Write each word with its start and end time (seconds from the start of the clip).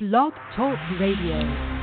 Blog 0.00 0.32
Talk 0.54 0.78
Radio. 1.00 1.77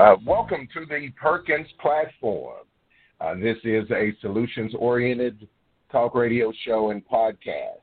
Uh, 0.00 0.16
welcome 0.24 0.66
to 0.72 0.86
the 0.86 1.10
Perkins 1.10 1.66
platform. 1.78 2.64
Uh, 3.20 3.34
this 3.34 3.58
is 3.64 3.84
a 3.90 4.14
solutions 4.22 4.72
oriented 4.78 5.46
talk 5.92 6.14
radio 6.14 6.50
show 6.64 6.90
and 6.90 7.06
podcast. 7.06 7.82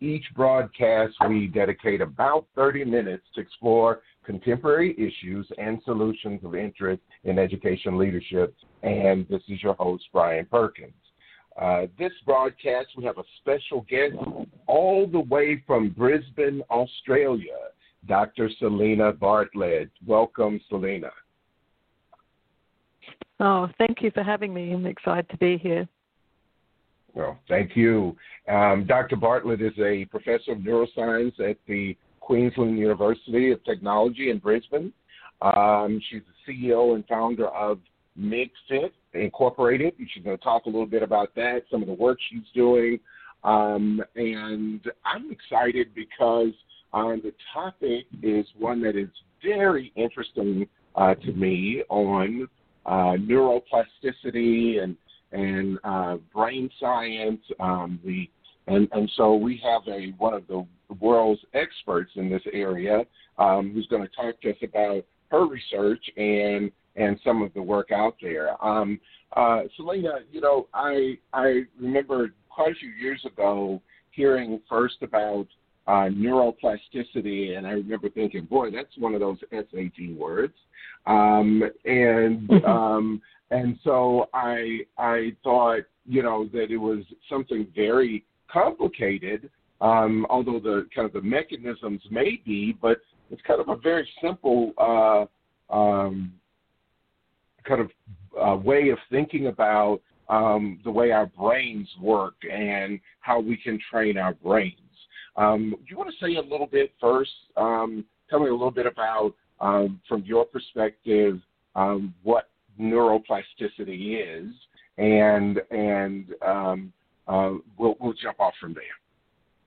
Each 0.00 0.24
broadcast, 0.34 1.12
we 1.28 1.48
dedicate 1.48 2.00
about 2.00 2.46
30 2.56 2.86
minutes 2.86 3.24
to 3.34 3.42
explore 3.42 4.00
contemporary 4.24 4.94
issues 4.96 5.46
and 5.58 5.82
solutions 5.84 6.40
of 6.44 6.54
interest 6.54 7.02
in 7.24 7.38
education 7.38 7.98
leadership. 7.98 8.54
And 8.82 9.28
this 9.28 9.42
is 9.50 9.62
your 9.62 9.74
host, 9.74 10.04
Brian 10.14 10.46
Perkins. 10.46 10.94
Uh, 11.60 11.88
this 11.98 12.12
broadcast, 12.24 12.88
we 12.96 13.04
have 13.04 13.18
a 13.18 13.24
special 13.38 13.84
guest 13.86 14.14
all 14.66 15.06
the 15.06 15.20
way 15.20 15.62
from 15.66 15.90
Brisbane, 15.90 16.62
Australia, 16.70 17.58
Dr. 18.08 18.48
Selena 18.58 19.12
Bartlett. 19.12 19.90
Welcome, 20.06 20.58
Selena. 20.70 21.10
Oh, 23.40 23.68
thank 23.78 24.02
you 24.02 24.10
for 24.10 24.22
having 24.22 24.52
me. 24.52 24.72
I'm 24.72 24.84
excited 24.84 25.28
to 25.30 25.36
be 25.38 25.56
here. 25.56 25.88
Well, 27.14 27.38
thank 27.48 27.74
you. 27.74 28.16
Um, 28.48 28.86
Dr. 28.86 29.16
Bartlett 29.16 29.62
is 29.62 29.72
a 29.78 30.04
professor 30.06 30.52
of 30.52 30.58
neuroscience 30.58 31.40
at 31.40 31.56
the 31.66 31.96
Queensland 32.20 32.78
University 32.78 33.50
of 33.50 33.64
Technology 33.64 34.30
in 34.30 34.38
Brisbane. 34.38 34.92
Um, 35.42 36.00
she's 36.08 36.20
the 36.46 36.52
CEO 36.52 36.94
and 36.94 37.04
founder 37.06 37.48
of 37.48 37.78
MigFit 38.18 38.92
Incorporated. 39.14 39.94
She's 40.12 40.22
going 40.22 40.36
to 40.36 40.44
talk 40.44 40.66
a 40.66 40.68
little 40.68 40.86
bit 40.86 41.02
about 41.02 41.34
that, 41.34 41.62
some 41.70 41.80
of 41.80 41.88
the 41.88 41.94
work 41.94 42.18
she's 42.30 42.46
doing. 42.54 43.00
Um, 43.42 44.02
and 44.16 44.80
I'm 45.04 45.32
excited 45.32 45.94
because 45.94 46.52
um, 46.92 47.22
the 47.24 47.32
topic 47.54 48.04
is 48.22 48.46
one 48.58 48.82
that 48.82 48.96
is 48.96 49.08
very 49.42 49.92
interesting 49.96 50.68
uh, 50.94 51.14
to 51.14 51.32
me 51.32 51.82
on 51.88 52.46
uh, 52.90 53.14
neuroplasticity 53.16 54.82
and 54.82 54.96
and 55.32 55.78
uh, 55.84 56.16
brain 56.34 56.68
science. 56.80 57.40
Um, 57.60 58.00
the 58.04 58.28
and 58.66 58.88
and 58.92 59.10
so 59.16 59.34
we 59.36 59.62
have 59.64 59.82
a 59.86 60.12
one 60.18 60.34
of 60.34 60.46
the 60.48 60.66
world's 61.00 61.40
experts 61.54 62.10
in 62.16 62.28
this 62.28 62.42
area 62.52 63.04
um, 63.38 63.70
who's 63.72 63.86
going 63.86 64.02
to 64.02 64.08
talk 64.08 64.40
to 64.40 64.50
us 64.50 64.56
about 64.62 65.04
her 65.30 65.46
research 65.46 66.04
and 66.16 66.72
and 66.96 67.18
some 67.24 67.42
of 67.42 67.54
the 67.54 67.62
work 67.62 67.92
out 67.92 68.16
there. 68.20 68.62
Um, 68.64 69.00
uh, 69.36 69.62
Selena, 69.76 70.18
you 70.32 70.40
know, 70.40 70.66
I 70.74 71.16
I 71.32 71.62
remember 71.80 72.34
quite 72.48 72.72
a 72.72 72.74
few 72.74 72.90
years 72.90 73.24
ago 73.24 73.80
hearing 74.10 74.60
first 74.68 74.96
about 75.02 75.46
uh, 75.90 76.08
neuroplasticity, 76.08 77.58
and 77.58 77.66
I 77.66 77.72
remember 77.72 78.08
thinking, 78.10 78.44
boy, 78.44 78.70
that's 78.70 78.96
one 78.96 79.12
of 79.14 79.20
those 79.20 79.38
SAT 79.50 80.16
words. 80.16 80.54
Um, 81.06 81.62
and 81.84 82.48
Mm-hmm. 82.60 82.66
um, 82.66 83.22
and 83.50 83.78
so 83.82 84.28
I 84.32 84.80
I 84.96 85.32
thought 85.42 85.80
you 86.06 86.22
know 86.22 86.48
that 86.52 86.70
it 86.70 86.76
was 86.76 87.00
something 87.28 87.66
very 87.74 88.24
complicated, 88.52 89.50
um, 89.80 90.26
although 90.30 90.60
the 90.60 90.86
kind 90.94 91.06
of 91.06 91.12
the 91.12 91.22
mechanisms 91.22 92.00
may 92.10 92.40
be, 92.44 92.76
but 92.80 92.98
it's 93.30 93.42
kind 93.42 93.60
of 93.60 93.68
a 93.68 93.76
very 93.76 94.08
simple 94.22 94.72
uh, 94.78 95.74
um, 95.74 96.32
kind 97.66 97.80
of 97.80 97.90
uh, 98.40 98.56
way 98.56 98.90
of 98.90 98.98
thinking 99.10 99.48
about 99.48 100.00
um, 100.28 100.78
the 100.84 100.90
way 100.90 101.10
our 101.10 101.26
brains 101.26 101.88
work 102.00 102.34
and 102.50 103.00
how 103.20 103.40
we 103.40 103.56
can 103.56 103.78
train 103.90 104.16
our 104.16 104.34
brains. 104.34 104.89
Um, 105.36 105.74
do 105.78 105.84
you 105.88 105.96
want 105.96 106.10
to 106.10 106.24
say 106.24 106.36
a 106.36 106.40
little 106.40 106.66
bit 106.66 106.92
first? 107.00 107.30
Um, 107.56 108.04
tell 108.28 108.40
me 108.40 108.48
a 108.48 108.52
little 108.52 108.70
bit 108.70 108.86
about, 108.86 109.34
um, 109.60 110.00
from 110.08 110.22
your 110.24 110.44
perspective, 110.44 111.40
um, 111.74 112.14
what 112.22 112.48
neuroplasticity 112.80 114.46
is, 114.46 114.52
and 114.98 115.60
and 115.70 116.26
um, 116.46 116.92
uh, 117.28 117.52
we'll 117.78 117.96
we'll 118.00 118.14
jump 118.14 118.40
off 118.40 118.54
from 118.60 118.74
there. 118.74 118.82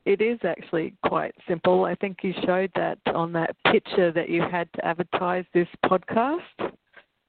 It 0.06 0.22
is 0.22 0.38
actually 0.44 0.94
quite 1.06 1.34
simple. 1.48 1.86
I 1.86 1.96
think 1.96 2.18
you 2.24 2.34
showed 2.46 2.72
that 2.76 3.00
on 3.14 3.32
that 3.34 3.56
picture 3.72 4.12
that 4.12 4.30
you 4.30 4.42
had 4.42 4.68
to 4.74 4.86
advertise 4.86 5.46
this 5.54 5.68
podcast, 5.86 6.42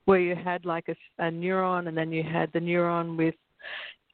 where 0.06 0.18
you 0.18 0.34
had 0.34 0.64
like 0.64 0.88
a, 0.88 1.24
a 1.24 1.30
neuron 1.30 1.86
and 1.86 1.96
then 1.96 2.10
you 2.10 2.24
had 2.24 2.52
the 2.52 2.58
neuron 2.58 3.16
with 3.16 3.36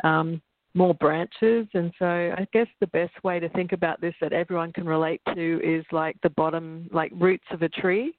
um, 0.04 0.42
more 0.75 0.94
branches. 0.94 1.66
And 1.75 1.92
so 1.98 2.06
I 2.06 2.47
guess 2.53 2.66
the 2.81 2.86
best 2.88 3.12
way 3.25 3.41
to 3.41 3.48
think 3.50 3.72
about 3.72 4.00
this 4.00 4.14
that 4.20 4.32
everyone 4.32 4.72
can 4.72 4.86
relate 4.86 5.20
to 5.34 5.60
is 5.62 5.84
like 5.92 6.16
the 6.22 6.31
bottom, 6.31 6.88
like 6.92 7.12
roots 7.14 7.47
of 7.50 7.62
a 7.62 7.69
tree. 7.69 8.16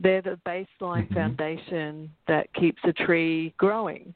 They're 0.00 0.22
the 0.22 0.40
baseline 0.46 1.08
Mhm. 1.08 1.14
foundation 1.14 2.10
that 2.26 2.52
keeps 2.54 2.82
a 2.84 2.92
tree 2.92 3.54
growing. 3.56 4.14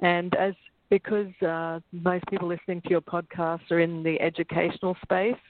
And 0.00 0.34
as 0.36 0.54
because 0.90 1.32
uh, 1.42 1.80
most 1.90 2.22
people 2.26 2.46
listening 2.46 2.82
to 2.82 2.90
your 2.90 3.00
podcast 3.00 3.70
are 3.70 3.80
in 3.80 4.02
the 4.02 4.20
educational 4.20 4.94
space, 5.02 5.40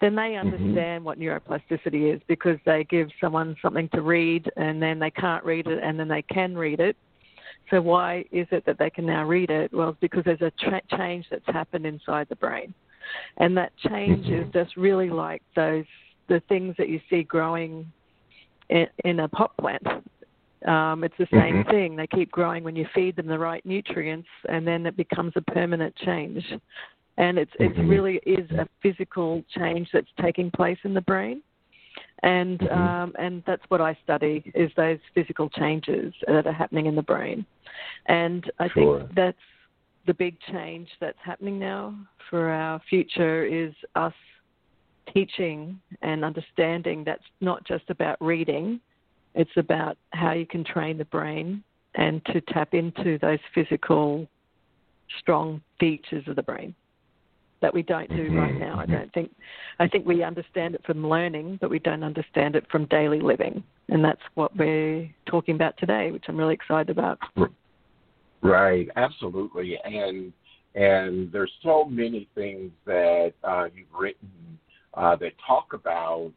then 0.00 0.14
they 0.14 0.36
understand 0.36 1.02
what 1.02 1.18
neuroplasticity 1.18 2.14
is 2.14 2.20
because 2.26 2.58
they 2.66 2.84
give 2.84 3.08
someone 3.18 3.56
something 3.62 3.88
to 3.94 4.02
read 4.02 4.50
and 4.56 4.82
then 4.82 4.98
they 4.98 5.10
can't 5.10 5.42
read 5.42 5.66
it 5.68 5.82
and 5.82 5.98
then 5.98 6.06
they 6.06 6.20
can 6.22 6.54
read 6.56 6.80
it. 6.80 6.96
So 7.70 7.80
why 7.80 8.24
is 8.30 8.46
it 8.50 8.64
that 8.66 8.78
they 8.78 8.90
can 8.90 9.06
now 9.06 9.24
read 9.24 9.50
it? 9.50 9.72
Well, 9.72 9.90
it's 9.90 9.98
because 10.00 10.24
there's 10.24 10.42
a 10.42 10.52
tra- 10.60 10.82
change 10.96 11.26
that's 11.30 11.46
happened 11.46 11.86
inside 11.86 12.26
the 12.28 12.36
brain, 12.36 12.74
and 13.38 13.56
that 13.56 13.72
change 13.78 14.26
is 14.28 14.46
just 14.52 14.76
really 14.76 15.10
like 15.10 15.42
those 15.56 15.84
the 16.28 16.40
things 16.48 16.74
that 16.78 16.88
you 16.88 17.00
see 17.10 17.22
growing 17.22 17.90
in, 18.70 18.86
in 19.04 19.20
a 19.20 19.28
pot 19.28 19.50
plant. 19.58 19.86
Um, 20.64 21.04
it's 21.04 21.16
the 21.18 21.28
same 21.30 21.62
Mhm. 21.62 21.70
thing. 21.70 21.96
They 21.96 22.06
keep 22.06 22.30
growing 22.30 22.64
when 22.64 22.76
you 22.76 22.86
feed 22.94 23.16
them 23.16 23.26
the 23.26 23.38
right 23.38 23.64
nutrients, 23.66 24.28
and 24.48 24.66
then 24.66 24.86
it 24.86 24.96
becomes 24.96 25.34
a 25.36 25.42
permanent 25.42 25.94
change. 25.96 26.54
And 27.16 27.38
it's 27.38 27.54
it 27.60 27.74
Mhm. 27.74 27.88
really 27.88 28.16
is 28.26 28.50
a 28.52 28.66
physical 28.80 29.44
change 29.50 29.90
that's 29.92 30.10
taking 30.20 30.50
place 30.50 30.78
in 30.84 30.94
the 30.94 31.02
brain, 31.02 31.42
and 32.22 32.60
Mhm. 32.60 32.72
um, 32.72 33.14
and 33.18 33.42
that's 33.46 33.64
what 33.68 33.80
I 33.80 33.94
study 34.02 34.50
is 34.54 34.72
those 34.74 34.98
physical 35.14 35.48
changes 35.50 36.14
that 36.26 36.46
are 36.46 36.52
happening 36.52 36.86
in 36.86 36.94
the 36.94 37.02
brain, 37.02 37.46
and 38.06 38.50
I 38.58 38.68
Sure. 38.68 39.00
think 39.00 39.14
that's 39.14 39.38
the 40.06 40.14
big 40.14 40.38
change 40.40 40.90
that's 41.00 41.18
happening 41.20 41.58
now 41.58 41.94
for 42.28 42.50
our 42.50 42.78
future 42.80 43.44
is 43.44 43.74
us 43.94 44.14
teaching 45.12 45.80
and 46.02 46.24
understanding 46.24 47.04
that's 47.04 47.24
not 47.40 47.64
just 47.64 47.88
about 47.90 48.16
reading, 48.20 48.80
it's 49.34 49.56
about 49.56 49.96
how 50.12 50.32
you 50.32 50.46
can 50.46 50.64
train 50.64 50.98
the 50.98 51.04
brain 51.06 51.62
and 51.94 52.24
to 52.26 52.40
tap 52.42 52.74
into 52.74 53.18
those 53.18 53.38
physical, 53.54 54.28
strong 55.18 55.60
features 55.78 56.26
of 56.26 56.36
the 56.36 56.42
brain 56.42 56.74
that 57.64 57.72
we 57.72 57.82
don't 57.82 58.10
do 58.10 58.30
Mhm, 58.30 58.36
right 58.36 58.58
now. 58.60 58.78
I 58.78 58.84
mhm. 58.84 58.90
don't 58.90 59.12
think. 59.14 59.34
I 59.78 59.88
think 59.88 60.06
we 60.06 60.22
understand 60.22 60.74
it 60.74 60.84
from 60.84 61.08
learning, 61.08 61.56
but 61.62 61.70
we 61.70 61.78
don't 61.78 62.04
understand 62.04 62.56
it 62.56 62.70
from 62.70 62.84
daily 62.84 63.20
living, 63.20 63.64
and 63.88 64.04
that's 64.04 64.20
what 64.34 64.54
we're 64.54 65.08
talking 65.24 65.54
about 65.54 65.74
today, 65.78 66.10
which 66.10 66.24
I'm 66.28 66.36
really 66.36 66.52
excited 66.52 66.90
about. 66.90 67.18
Right, 68.42 68.90
absolutely, 68.96 69.78
and 69.82 70.30
and 70.74 71.32
there's 71.32 71.52
so 71.62 71.86
many 71.86 72.28
things 72.34 72.70
that 72.84 73.32
uh, 73.42 73.68
you've 73.74 73.94
written 73.98 74.58
uh, 74.92 75.16
that 75.16 75.32
talk 75.46 75.72
about 75.72 76.32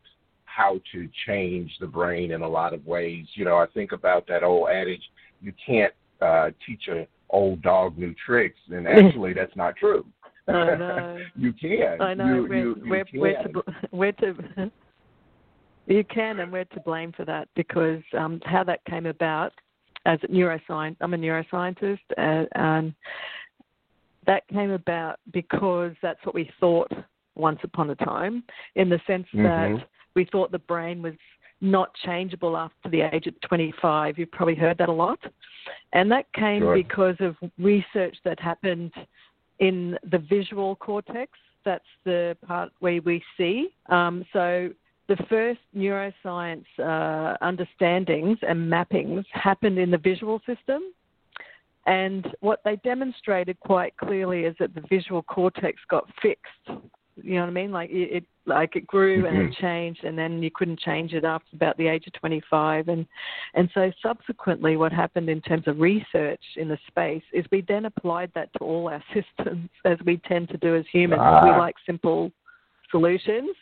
how 0.45 0.79
to 0.93 1.09
change 1.25 1.77
the 1.81 1.87
brain 1.87 2.31
in 2.31 2.41
a 2.41 2.47
lot 2.47 2.73
of 2.73 2.87
ways. 2.87 3.25
You 3.33 3.43
know, 3.43 3.57
I 3.57 3.65
think 3.65 3.91
about 3.91 4.27
that 4.27 4.43
old 4.43 4.69
adage: 4.69 5.03
you 5.41 5.51
can't 5.65 5.93
uh, 6.21 6.51
teach 6.65 6.87
a 6.87 7.05
old 7.29 7.61
dog 7.61 7.97
new 7.97 8.13
tricks, 8.25 8.59
and 8.69 8.87
actually, 8.97 9.33
that's 9.33 9.55
not 9.55 9.75
true. 9.75 10.05
I 10.47 10.75
know. 10.75 11.17
you 11.35 11.53
can. 11.53 12.01
I 12.01 12.13
know 12.13 12.35
You, 12.35 12.47
we're, 12.47 12.55
you, 12.55 12.75
you 12.83 12.89
we're, 12.89 13.05
can. 13.05 13.19
we're 13.19 13.43
to 13.43 13.63
we're 13.91 14.11
to 14.13 14.71
you 15.87 16.03
can 16.05 16.39
and 16.39 16.51
we're 16.51 16.65
to 16.65 16.79
blame 16.81 17.11
for 17.13 17.25
that 17.25 17.47
because 17.55 18.01
um, 18.17 18.41
how 18.45 18.63
that 18.63 18.83
came 18.85 19.05
about 19.05 19.53
as 20.05 20.19
a 20.23 20.27
neuroscience. 20.27 20.95
I'm 21.01 21.13
a 21.13 21.17
neuroscientist, 21.17 21.99
uh, 22.17 22.45
and 22.55 22.93
that 24.25 24.47
came 24.49 24.71
about 24.71 25.19
because 25.31 25.93
that's 26.01 26.19
what 26.25 26.35
we 26.35 26.49
thought 26.59 26.91
once 27.35 27.59
upon 27.63 27.89
a 27.89 27.95
time, 27.95 28.43
in 28.75 28.89
the 28.89 28.99
sense 29.05 29.27
that 29.33 29.77
we 30.15 30.25
thought 30.31 30.51
the 30.51 30.59
brain 30.59 31.01
was 31.01 31.13
not 31.61 31.89
changeable 32.05 32.55
after 32.57 32.89
the 32.89 33.01
age 33.13 33.27
of 33.27 33.39
25. 33.41 34.17
You've 34.17 34.31
probably 34.31 34.55
heard 34.55 34.77
that 34.77 34.89
a 34.89 34.93
lot. 34.93 35.19
And 35.93 36.11
that 36.11 36.31
came 36.33 36.61
Sure. 36.61 36.73
because 36.75 37.15
of 37.19 37.35
research 37.57 38.15
that 38.23 38.39
happened 38.39 38.91
in 39.59 39.97
the 40.11 40.19
visual 40.19 40.75
cortex. 40.75 41.31
That's 41.65 41.83
the 42.05 42.37
part 42.45 42.71
where 42.79 43.01
we 43.01 43.23
see. 43.37 43.69
Um, 43.89 44.25
so 44.31 44.69
the 45.07 45.17
first 45.29 45.59
neuroscience 45.75 46.65
uh, 46.79 47.37
understandings 47.41 48.37
and 48.47 48.71
mappings 48.71 49.25
happened 49.31 49.77
in 49.79 49.91
the 49.91 49.97
visual 49.97 50.39
system. 50.45 50.81
And 51.85 52.27
what 52.41 52.59
they 52.65 52.75
demonstrated 52.77 53.59
quite 53.61 53.95
clearly 53.95 54.41
is 54.41 54.55
that 54.59 54.75
the 54.75 54.83
visual 54.89 55.23
cortex 55.23 55.79
got 55.89 56.09
fixed. 56.21 56.81
You 57.23 57.35
know 57.35 57.41
what 57.41 57.49
I 57.49 57.53
mean? 57.53 57.71
Like 57.71 57.89
it, 57.89 58.17
it 58.17 58.23
like 58.45 58.75
it 58.75 58.85
grew 58.87 59.25
and 59.25 59.37
it 59.37 59.49
Mhm. 59.49 59.57
changed, 59.57 60.03
and 60.03 60.17
then 60.17 60.41
you 60.43 60.51
couldn't 60.51 60.79
change 60.79 61.13
it 61.13 61.25
after 61.25 61.55
about 61.55 61.75
the 61.77 61.87
age 61.87 62.05
of 62.07 62.13
25. 62.13 62.87
And 62.89 63.05
and 63.55 63.69
so 63.73 63.91
subsequently, 64.01 64.77
what 64.77 64.91
happened 64.91 65.29
in 65.29 65.41
terms 65.41 65.67
of 65.67 65.79
research 65.79 66.43
in 66.55 66.67
the 66.67 66.77
space 66.87 67.23
is 67.33 67.45
we 67.51 67.61
then 67.61 67.85
applied 67.85 68.31
that 68.33 68.53
to 68.53 68.59
all 68.59 68.89
our 68.89 69.03
systems, 69.13 69.69
as 69.85 69.97
we 70.05 70.17
tend 70.17 70.49
to 70.49 70.57
do 70.57 70.75
as 70.75 70.85
humans. 70.87 71.21
We 71.43 71.49
Ah. 71.49 71.57
like 71.57 71.75
simple 71.85 72.31
solutions, 72.91 73.55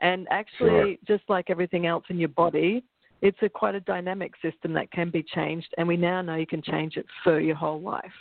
and 0.00 0.28
actually, 0.30 0.98
just 1.06 1.24
like 1.28 1.50
everything 1.50 1.86
else 1.86 2.04
in 2.10 2.18
your 2.18 2.28
body, 2.28 2.84
it's 3.22 3.42
a 3.42 3.48
quite 3.48 3.74
a 3.74 3.80
dynamic 3.80 4.32
system 4.42 4.72
that 4.74 4.90
can 4.90 5.10
be 5.10 5.22
changed, 5.22 5.72
and 5.78 5.88
we 5.88 5.96
now 5.96 6.20
know 6.22 6.34
you 6.36 6.46
can 6.46 6.62
change 6.62 6.96
it 6.96 7.06
for 7.24 7.40
your 7.40 7.56
whole 7.56 7.80
life. 7.80 8.12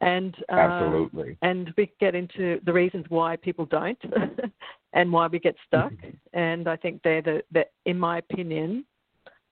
And 0.00 0.34
uh, 0.48 0.52
Absolutely. 0.52 1.36
and 1.42 1.72
we 1.76 1.90
get 1.98 2.14
into 2.14 2.60
the 2.64 2.72
reasons 2.72 3.06
why 3.08 3.36
people 3.36 3.66
don't 3.66 3.98
and 4.92 5.12
why 5.12 5.26
we 5.26 5.38
get 5.38 5.56
stuck. 5.66 5.92
And 6.32 6.68
I 6.68 6.76
think 6.76 7.02
they're 7.02 7.22
the, 7.22 7.42
the 7.52 7.66
in 7.84 7.98
my 7.98 8.18
opinion, 8.18 8.84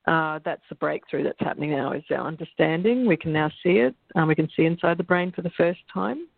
uh, 0.07 0.39
that's 0.45 0.63
the 0.69 0.77
breakthrough 0.77 1.25
that's 1.25 1.41
happening 1.41 1.71
now 1.71 1.93
is 1.93 2.05
our 2.11 2.27
understanding. 2.27 3.07
We 3.07 3.17
can 3.17 3.33
now 3.33 3.51
see 3.63 3.79
it. 3.79 3.95
Um, 4.15 4.29
we 4.29 4.37
can 4.37 4.49
see 4.57 4.65
inside 4.65 4.99
the 4.99 5.05
brain 5.05 5.33
for 5.33 5.43
the 5.43 5.51
first 5.51 5.81
time. 5.93 6.29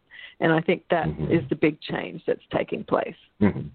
And 0.41 0.53
I 0.53 0.61
think 0.61 0.85
that 0.91 1.09
is 1.09 1.43
Mhm. 1.43 1.49
the 1.49 1.57
big 1.57 1.81
change 1.81 2.25
that's 2.25 2.47
taking 2.51 2.85
place. 2.85 3.17
Mhm. 3.41 3.71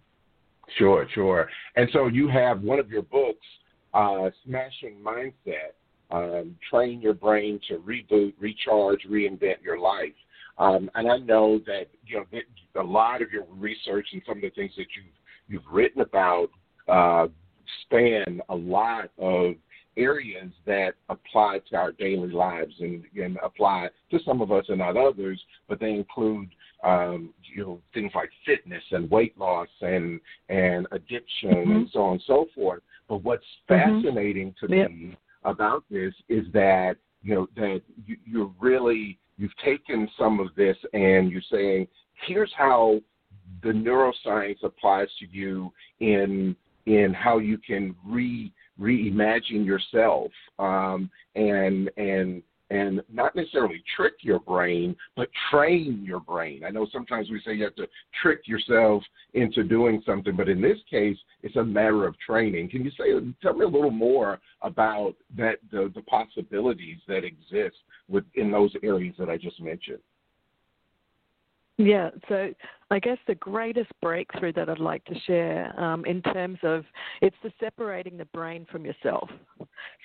Sure, 0.69 1.07
sure. 1.09 1.50
And 1.75 1.89
so 1.91 2.07
you 2.07 2.27
have 2.29 2.63
one 2.63 2.79
of 2.79 2.89
your 2.89 3.03
books, 3.03 3.45
uh, 3.94 4.31
Smashing 4.44 5.00
Mindset, 5.00 5.74
um, 6.13 6.56
Train 6.69 7.01
Your 7.01 7.13
Brain 7.15 7.60
to 7.68 7.77
Reboot, 7.80 8.33
Recharge, 8.39 9.01
Reinvent 9.10 9.62
Your 9.62 9.80
Life. 9.80 10.13
Um, 10.60 10.89
and 10.94 11.12
I 11.12 11.18
know 11.18 11.60
that 11.65 11.88
you 12.06 12.18
know 12.18 12.25
that 12.31 12.44
a 12.80 12.83
lot 12.83 13.21
of 13.24 13.31
your 13.31 13.45
research 13.50 14.07
and 14.13 14.21
some 14.25 14.38
of 14.38 14.44
the 14.44 14.51
things 14.51 14.71
that 14.77 14.86
you've 14.95 15.13
you've 15.48 15.74
written 15.74 16.01
about 16.01 16.50
uh, 16.88 17.27
span 17.81 18.42
a 18.50 18.56
lot 18.56 19.10
of 19.18 19.56
areas 19.98 20.51
that 20.65 20.94
apply 21.10 21.60
to 21.69 21.75
our 21.75 21.92
daily 21.92 22.31
lives 22.31 22.74
and, 22.80 23.04
and 23.15 23.38
apply 23.44 23.89
to 24.10 24.19
some 24.25 24.42
of 24.42 24.51
us 24.51 24.65
and 24.69 24.80
not 24.80 24.98
others, 24.98 25.39
but 25.68 25.80
they 25.80 25.92
include 25.92 26.50
um, 26.83 27.33
you 27.56 27.63
know 27.63 27.81
things 27.94 28.12
like 28.13 28.30
fitness 28.45 28.83
and 28.92 29.10
weight 29.10 29.36
loss 29.38 29.69
and 29.81 30.19
and 30.50 30.88
addiction 30.92 31.50
and 31.50 31.89
so 31.92 32.01
on 32.01 32.12
and 32.13 32.24
so 32.27 32.45
forth. 32.54 32.83
But 33.10 33.24
what's 33.24 33.45
Mhm. 33.68 34.01
fascinating 34.04 34.54
to 34.60 34.68
Yep. 34.68 34.92
me 34.92 35.18
about 35.45 35.84
this 35.90 36.13
is 36.30 36.45
that 36.54 36.95
you 37.22 37.36
know 37.36 37.48
that 37.56 37.81
you, 38.06 38.18
you're 38.25 38.51
really 38.60 39.18
you've 39.38 39.56
taken 39.63 40.10
some 40.18 40.40
of 40.40 40.48
this 40.56 40.78
and 40.94 41.31
you're 41.31 41.42
saying 41.51 41.88
here's 42.28 42.51
how 42.57 43.00
the 43.62 43.69
neuroscience 43.69 44.63
applies 44.63 45.07
to 45.19 45.25
you 45.31 45.72
in 46.00 46.56
in 46.86 47.13
how 47.13 47.38
you 47.38 47.57
can 47.57 47.95
re 48.06 48.51
reimagine 48.80 49.66
yourself 49.66 50.31
um, 50.60 51.10
and 51.36 51.89
and 51.98 52.42
and 52.74 53.04
not 53.12 53.36
necessarily 53.36 53.84
trick 53.96 54.14
your 54.22 54.40
brain, 54.40 54.96
but 55.16 55.30
train 55.52 56.04
your 56.04 56.20
brain. 56.20 56.64
I 56.66 56.72
know 56.72 56.88
sometimes 56.92 57.30
we 57.30 57.40
say 57.46 57.54
you 57.54 57.66
have 57.66 57.75
to 57.75 57.88
trick 58.20 58.48
yourself 58.48 59.04
into 59.36 59.64
doing 59.64 60.02
something, 60.06 60.36
but 60.36 60.50
in 60.50 60.60
this 60.60 60.80
case, 60.90 61.18
it's 61.44 61.56
a 61.56 61.64
matter 61.64 62.08
of 62.08 62.16
training. 62.20 62.70
Can 62.70 62.84
you 62.84 62.92
say, 62.92 63.14
tell 63.44 63.54
me 63.54 63.64
a 63.64 63.68
little 63.68 63.92
more 63.92 64.40
about 64.64 65.14
that, 65.38 65.58
the, 65.72 65.92
the 65.94 66.02
possibilities 66.02 66.98
that 67.08 67.24
exist 67.24 67.78
within 68.10 68.52
those 68.52 68.74
areas 68.81 69.14
that 69.20 69.30
I 69.30 69.38
just 69.38 69.62
mentioned? 69.62 70.00
Yeah, 71.78 72.12
so 72.30 72.54
I 72.92 73.00
guess 73.00 73.18
the 73.25 73.34
greatest 73.36 73.90
breakthrough 74.00 74.54
that 74.54 74.70
I'd 74.70 74.78
like 74.78 75.04
to 75.06 75.20
share 75.25 75.74
um, 75.80 76.06
in 76.06 76.22
terms 76.22 76.60
of 76.62 76.86
it's 77.22 77.36
the 77.42 77.52
separating 77.60 78.16
the 78.16 78.25
brain 78.25 78.68
from 78.72 78.86
yourself. 78.86 79.28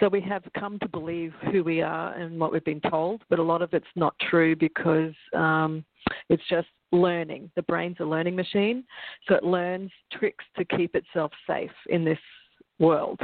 So 0.00 0.08
we 0.08 0.22
have 0.22 0.44
come 0.58 0.78
to 0.78 0.88
believe 0.88 1.34
who 1.52 1.62
we 1.62 1.82
are 1.82 2.14
and 2.14 2.40
what 2.40 2.52
we've 2.52 2.64
been 2.64 2.80
told, 2.80 3.22
but 3.28 3.38
a 3.38 3.42
lot 3.42 3.60
of 3.60 3.74
it's 3.74 3.86
not 3.96 4.14
true 4.30 4.56
because 4.56 5.12
um, 5.34 5.84
it's 6.30 6.42
just 6.48 6.68
learning. 6.90 7.50
The 7.54 7.62
brain's 7.62 7.96
a 8.00 8.04
learning 8.04 8.34
machine, 8.34 8.84
so 9.28 9.34
it 9.34 9.44
learns 9.44 9.90
tricks 10.10 10.44
to 10.56 10.64
keep 10.64 10.94
itself 10.94 11.32
safe 11.46 11.70
in 11.90 12.02
this 12.02 12.18
world. 12.78 13.20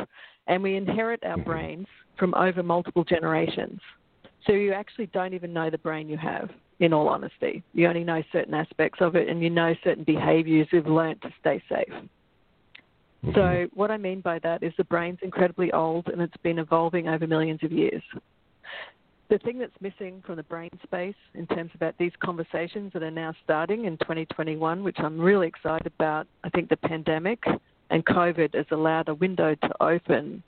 And 0.46 0.62
we 0.62 0.76
inherit 0.76 1.24
our 1.24 1.38
brains 1.38 1.86
from 2.18 2.34
over 2.34 2.62
multiple 2.62 3.04
generations. 3.04 3.80
So 4.46 4.52
you 4.52 4.74
actually 4.74 5.06
don't 5.06 5.32
even 5.32 5.54
know 5.54 5.70
the 5.70 5.78
brain 5.78 6.10
you 6.10 6.18
have, 6.18 6.50
in 6.80 6.92
all 6.92 7.08
honesty. 7.08 7.62
You 7.72 7.86
only 7.86 8.04
know 8.04 8.22
certain 8.32 8.54
aspects 8.54 9.00
of 9.00 9.16
it 9.16 9.28
and 9.28 9.42
you 9.42 9.50
know 9.50 9.74
certain 9.84 10.04
behaviors 10.04 10.68
you've 10.72 10.86
learned 10.86 11.22
to 11.22 11.32
stay 11.40 11.62
safe. 11.68 11.88
Mm-hmm. 11.88 13.34
So 13.34 13.66
what 13.74 13.90
I 13.90 13.96
mean 13.96 14.20
by 14.20 14.38
that 14.40 14.62
is 14.62 14.72
the 14.76 14.84
brain's 14.84 15.18
incredibly 15.22 15.72
old 15.72 16.08
and 16.08 16.20
it's 16.20 16.36
been 16.38 16.58
evolving 16.58 17.08
over 17.08 17.26
millions 17.26 17.60
of 17.62 17.72
years. 17.72 18.02
The 19.30 19.38
thing 19.38 19.58
that's 19.58 19.72
missing 19.80 20.22
from 20.26 20.36
the 20.36 20.42
brain 20.42 20.70
space 20.82 21.14
in 21.34 21.46
terms 21.46 21.70
of 21.80 21.94
these 21.98 22.12
conversations 22.22 22.92
that 22.92 23.02
are 23.02 23.10
now 23.10 23.34
starting 23.42 23.86
in 23.86 23.96
2021, 23.98 24.84
which 24.84 24.96
I'm 24.98 25.18
really 25.18 25.46
excited 25.46 25.86
about, 25.86 26.26
I 26.44 26.50
think 26.50 26.68
the 26.68 26.76
pandemic 26.76 27.42
and 27.90 28.04
COVID 28.04 28.54
has 28.54 28.66
allowed 28.70 29.08
a 29.08 29.14
window 29.14 29.54
to 29.54 29.82
open 29.82 30.42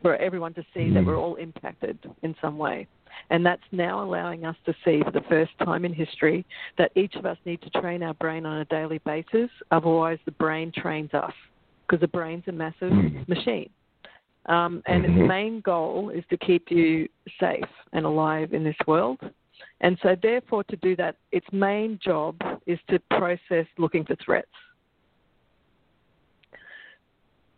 for 0.00 0.16
everyone 0.16 0.54
to 0.54 0.62
see 0.74 0.90
that 0.90 1.00
mm. 1.00 1.06
we're 1.06 1.18
all 1.18 1.36
impacted 1.36 1.98
in 2.22 2.34
some 2.40 2.58
way. 2.58 2.86
And 3.30 3.44
that's 3.44 3.62
now 3.72 4.02
allowing 4.02 4.44
us 4.44 4.56
to 4.66 4.74
see 4.84 5.02
for 5.02 5.10
the 5.10 5.22
first 5.28 5.52
time 5.64 5.84
in 5.84 5.92
history 5.92 6.44
that 6.78 6.92
each 6.94 7.14
of 7.14 7.26
us 7.26 7.38
need 7.44 7.62
to 7.62 7.70
train 7.80 8.02
our 8.02 8.14
brain 8.14 8.46
on 8.46 8.58
a 8.58 8.64
daily 8.66 8.98
basis. 8.98 9.50
Otherwise, 9.70 10.18
the 10.24 10.32
brain 10.32 10.72
trains 10.76 11.12
us 11.14 11.32
because 11.86 12.00
the 12.00 12.08
brain's 12.08 12.46
a 12.48 12.52
massive 12.52 12.92
Mhm. 12.92 13.28
machine. 13.28 13.70
Um, 14.46 14.82
and 14.86 15.04
its 15.04 15.28
main 15.28 15.60
goal 15.60 16.10
is 16.10 16.24
to 16.26 16.36
keep 16.36 16.70
you 16.70 17.08
safe 17.38 17.64
and 17.92 18.04
alive 18.04 18.54
in 18.54 18.64
this 18.64 18.76
world. 18.86 19.20
And 19.80 19.98
so, 20.02 20.16
therefore, 20.20 20.64
to 20.64 20.76
do 20.76 20.96
that, 20.96 21.16
its 21.30 21.46
main 21.52 21.98
job 21.98 22.40
is 22.66 22.78
to 22.88 22.98
process 23.10 23.66
looking 23.78 24.04
for 24.04 24.16
threats. 24.16 24.50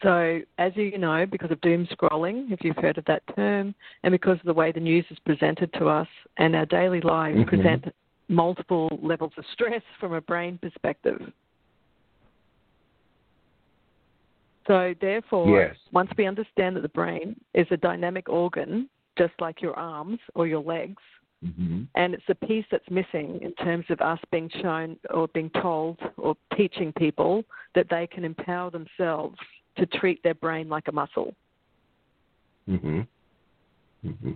So, 0.05 0.41
as 0.59 0.73
you 0.77 0.99
know, 0.99 1.25
because 1.25 1.51
of 1.51 1.61
doom 1.63 1.87
scrolling, 1.87 2.53
if 2.53 2.63
you've 2.63 2.77
heard 2.77 2.99
of 2.99 3.07
that 3.07 3.23
term, 3.35 3.75
and 4.03 4.13
because 4.13 4.39
of 4.39 4.45
the 4.45 4.53
way 4.53 4.71
the 4.71 4.79
news 4.79 5.07
is 5.11 5.19
presented 5.21 5.73
to 5.79 5.89
us 5.89 6.07
and 6.37 6.55
our 6.55 6.67
daily 6.67 7.01
lives 7.01 7.39
Mhm. 7.39 7.47
present 7.47 7.95
multiple 8.29 8.89
levels 9.03 9.33
of 9.39 9.47
stress 9.47 9.83
from 9.99 10.13
a 10.13 10.21
brain 10.21 10.59
perspective. 10.59 11.33
So, 14.67 14.95
therefore, 15.01 15.49
Yes. 15.59 15.79
once 15.93 16.15
we 16.19 16.27
understand 16.27 16.77
that 16.77 16.83
the 16.83 16.89
brain 16.91 17.41
is 17.55 17.71
a 17.71 17.77
dynamic 17.79 18.29
organ, 18.29 18.91
just 19.17 19.39
like 19.41 19.63
your 19.63 19.75
arms 19.75 20.21
or 20.35 20.47
your 20.47 20.63
legs, 20.63 21.03
Mm-hmm. 21.43 21.85
and 21.95 22.15
it's 22.15 22.29
a 22.29 22.35
piece 22.35 22.67
that's 22.71 22.91
missing 22.91 23.41
in 23.43 23.55
terms 23.55 23.91
of 23.91 24.01
us 24.01 24.19
being 24.31 24.49
shown 24.49 24.99
or 25.11 25.29
being 25.29 25.51
told 25.51 25.99
or 26.17 26.37
teaching 26.57 26.93
people 26.93 27.45
that 27.75 27.89
they 27.89 28.07
can 28.07 28.25
empower 28.25 28.71
themselves 28.71 29.39
to 29.77 29.87
treat 29.87 30.23
their 30.23 30.35
brain 30.35 30.69
like 30.69 30.89
a 30.89 30.93
muscle. 30.93 31.35
Mm-hmm. 32.69 33.01
Mm-hmm. 34.07 34.33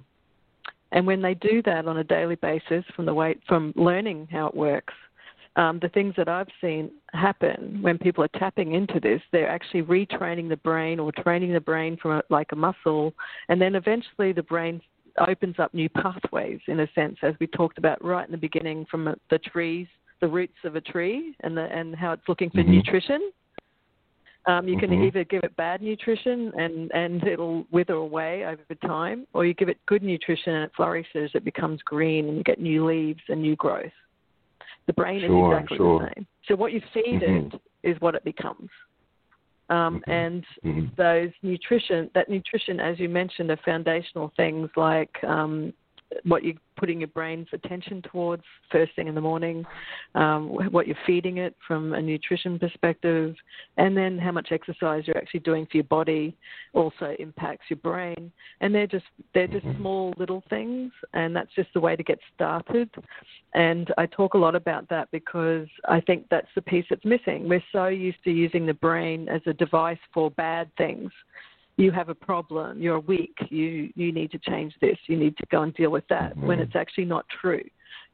And 0.92 1.07
when 1.07 1.21
they 1.21 1.35
do 1.35 1.62
that 1.62 1.87
on 1.87 1.99
a 1.99 2.04
daily 2.04 2.37
basis, 2.37 2.85
from 2.97 3.07
the 3.07 3.14
way 3.14 3.37
from 3.47 3.73
learning 3.76 4.28
how 4.30 4.47
it 4.47 4.54
works, 4.54 4.95
um, 5.57 5.78
the 5.83 5.88
things 5.88 6.14
that 6.16 6.28
I've 6.28 6.49
seen 6.61 6.90
happen 7.12 7.78
when 7.83 7.99
people 7.99 8.23
are 8.25 8.38
tapping 8.38 8.75
into 8.75 9.00
this, 9.00 9.21
they're 9.33 9.49
actually 9.49 9.83
retraining 9.83 10.49
the 10.49 10.57
brain 10.57 11.00
or 11.00 11.11
training 11.12 11.52
the 11.52 11.61
brain 11.61 11.97
from 12.00 12.12
a, 12.12 12.23
like 12.30 12.52
a 12.52 12.57
muscle, 12.57 13.12
and 13.49 13.61
then 13.61 13.75
eventually 13.75 14.33
the 14.33 14.42
brain 14.42 14.80
opens 15.26 15.57
up 15.59 15.75
new 15.75 15.88
pathways 15.88 16.61
in 16.68 16.80
a 16.80 16.88
sense, 16.95 17.16
as 17.23 17.35
we 17.40 17.47
talked 17.49 17.76
about 17.76 18.02
right 18.04 18.25
in 18.25 18.33
the 18.33 18.38
beginning, 18.38 18.87
from 18.90 19.14
the 19.30 19.38
trees, 19.38 19.88
the 20.21 20.28
roots 20.28 20.57
of 20.64 20.76
a 20.76 20.80
tree, 20.80 21.35
and 21.40 21.57
the, 21.57 21.64
and 21.64 21.95
how 21.95 22.12
it's 22.12 22.28
looking 22.28 22.50
for 22.50 22.62
Mhm. 22.62 22.68
nutrition. 22.68 23.33
Um, 24.47 24.66
you 24.66 24.78
can 24.78 24.90
Mhm. 24.90 25.04
either 25.04 25.25
give 25.25 25.45
it 25.45 25.54
bad 25.57 25.83
nutrition 25.83 26.52
and, 26.57 26.90
and 26.92 27.23
it'll 27.26 27.66
wither 27.71 27.95
away 27.95 28.47
over 28.47 28.75
time, 28.87 29.26
or 29.35 29.45
you 29.45 29.52
give 29.52 29.68
it 29.68 29.78
good 29.87 30.02
nutrition 30.02 30.54
and 30.54 30.64
it 30.64 30.73
flourishes, 30.75 31.30
it 31.35 31.45
becomes 31.45 31.83
green, 31.83 32.28
and 32.28 32.37
you 32.38 32.42
get 32.42 32.61
new 32.61 32.87
leaves 32.87 33.23
and 33.28 33.42
new 33.42 33.57
growth. 33.57 33.92
The 34.87 34.95
brain 34.95 35.21
Sure, 35.21 35.52
is 35.52 35.59
exactly 35.59 35.76
sure. 35.76 35.99
the 36.00 36.14
same. 36.14 36.26
So 36.47 36.57
what 36.57 36.73
you 36.73 36.80
feed 36.95 37.21
Mhm. 37.21 37.52
it 37.52 37.61
is 37.83 38.00
what 38.00 38.14
it 38.14 38.25
becomes. 38.25 38.71
Um, 39.71 40.00
mm-hmm. 40.00 40.11
And 40.11 40.47
mm-hmm. 40.64 40.87
those 40.97 41.30
nutrition, 41.42 42.11
that 42.14 42.30
nutrition, 42.30 42.80
as 42.80 42.99
you 42.99 43.09
mentioned, 43.09 43.50
are 43.50 43.59
foundational 43.59 44.33
things 44.37 44.71
like 44.76 45.23
um, 45.25 45.75
what 46.25 46.43
you're 46.43 46.55
putting 46.77 47.00
your 47.00 47.09
brain's 47.09 47.49
attention 47.53 48.03
towards 48.11 48.43
first 48.71 48.95
thing 48.97 49.09
in 49.09 49.15
the 49.15 49.21
morning, 49.21 49.65
um, 50.15 50.49
what 50.73 50.87
you're 50.87 50.97
feeding 51.07 51.38
it 51.38 51.55
from 51.67 51.93
a 51.93 52.00
nutrition 52.00 52.59
perspective, 52.59 53.35
and 53.77 53.97
then 53.97 54.19
how 54.19 54.33
much 54.33 54.49
exercise 54.50 55.05
you're 55.07 55.19
actually 55.19 55.41
doing 55.41 55.67
for 55.67 55.77
your 55.77 55.85
body 55.85 56.37
also 56.73 57.15
impacts 57.19 57.67
your 57.69 57.79
brain. 57.79 58.33
And 58.61 58.75
they're 58.75 58.87
just 58.87 59.07
they're 59.35 59.47
just 59.47 59.59
Mm-hmm. 59.69 59.83
small 59.83 60.15
little 60.19 60.43
things, 60.49 60.93
and 61.12 61.35
that's 61.35 61.55
just 61.55 61.69
the 61.75 61.81
way 61.81 61.97
to 61.97 62.03
get 62.03 62.19
started. 62.35 62.88
And 63.55 63.93
I 63.99 64.07
talk 64.07 64.35
a 64.35 64.38
lot 64.38 64.55
about 64.55 64.88
that 64.88 65.11
because 65.11 65.67
I 65.88 66.00
think 66.00 66.27
that's 66.31 66.49
the 66.55 66.62
piece 66.62 66.85
that's 66.88 67.05
missing. 67.05 67.49
We're 67.49 67.65
so 67.73 67.87
used 67.87 68.23
to 68.25 68.31
using 68.31 68.67
the 68.67 68.75
brain 68.75 69.29
as 69.29 69.43
a 69.47 69.53
device 69.53 69.99
for 70.12 70.31
bad 70.31 70.71
things 70.77 71.11
you 71.78 71.92
have 71.92 72.08
a 72.08 72.14
problem, 72.14 72.82
you're 72.82 73.00
weak, 73.00 73.37
you, 73.50 73.90
you 73.94 74.12
need 74.12 74.30
to 74.32 74.38
change 74.38 74.75
this, 74.80 74.97
you 75.06 75.16
need 75.16 75.37
to 75.38 75.47
go 75.50 75.62
and 75.62 75.73
deal 75.75 75.90
with 75.90 76.06
that, 76.08 76.37
mm-hmm. 76.37 76.47
when 76.49 76.58
it's 76.58 76.75
actually 76.75 77.04
not 77.04 77.25
true. 77.40 77.62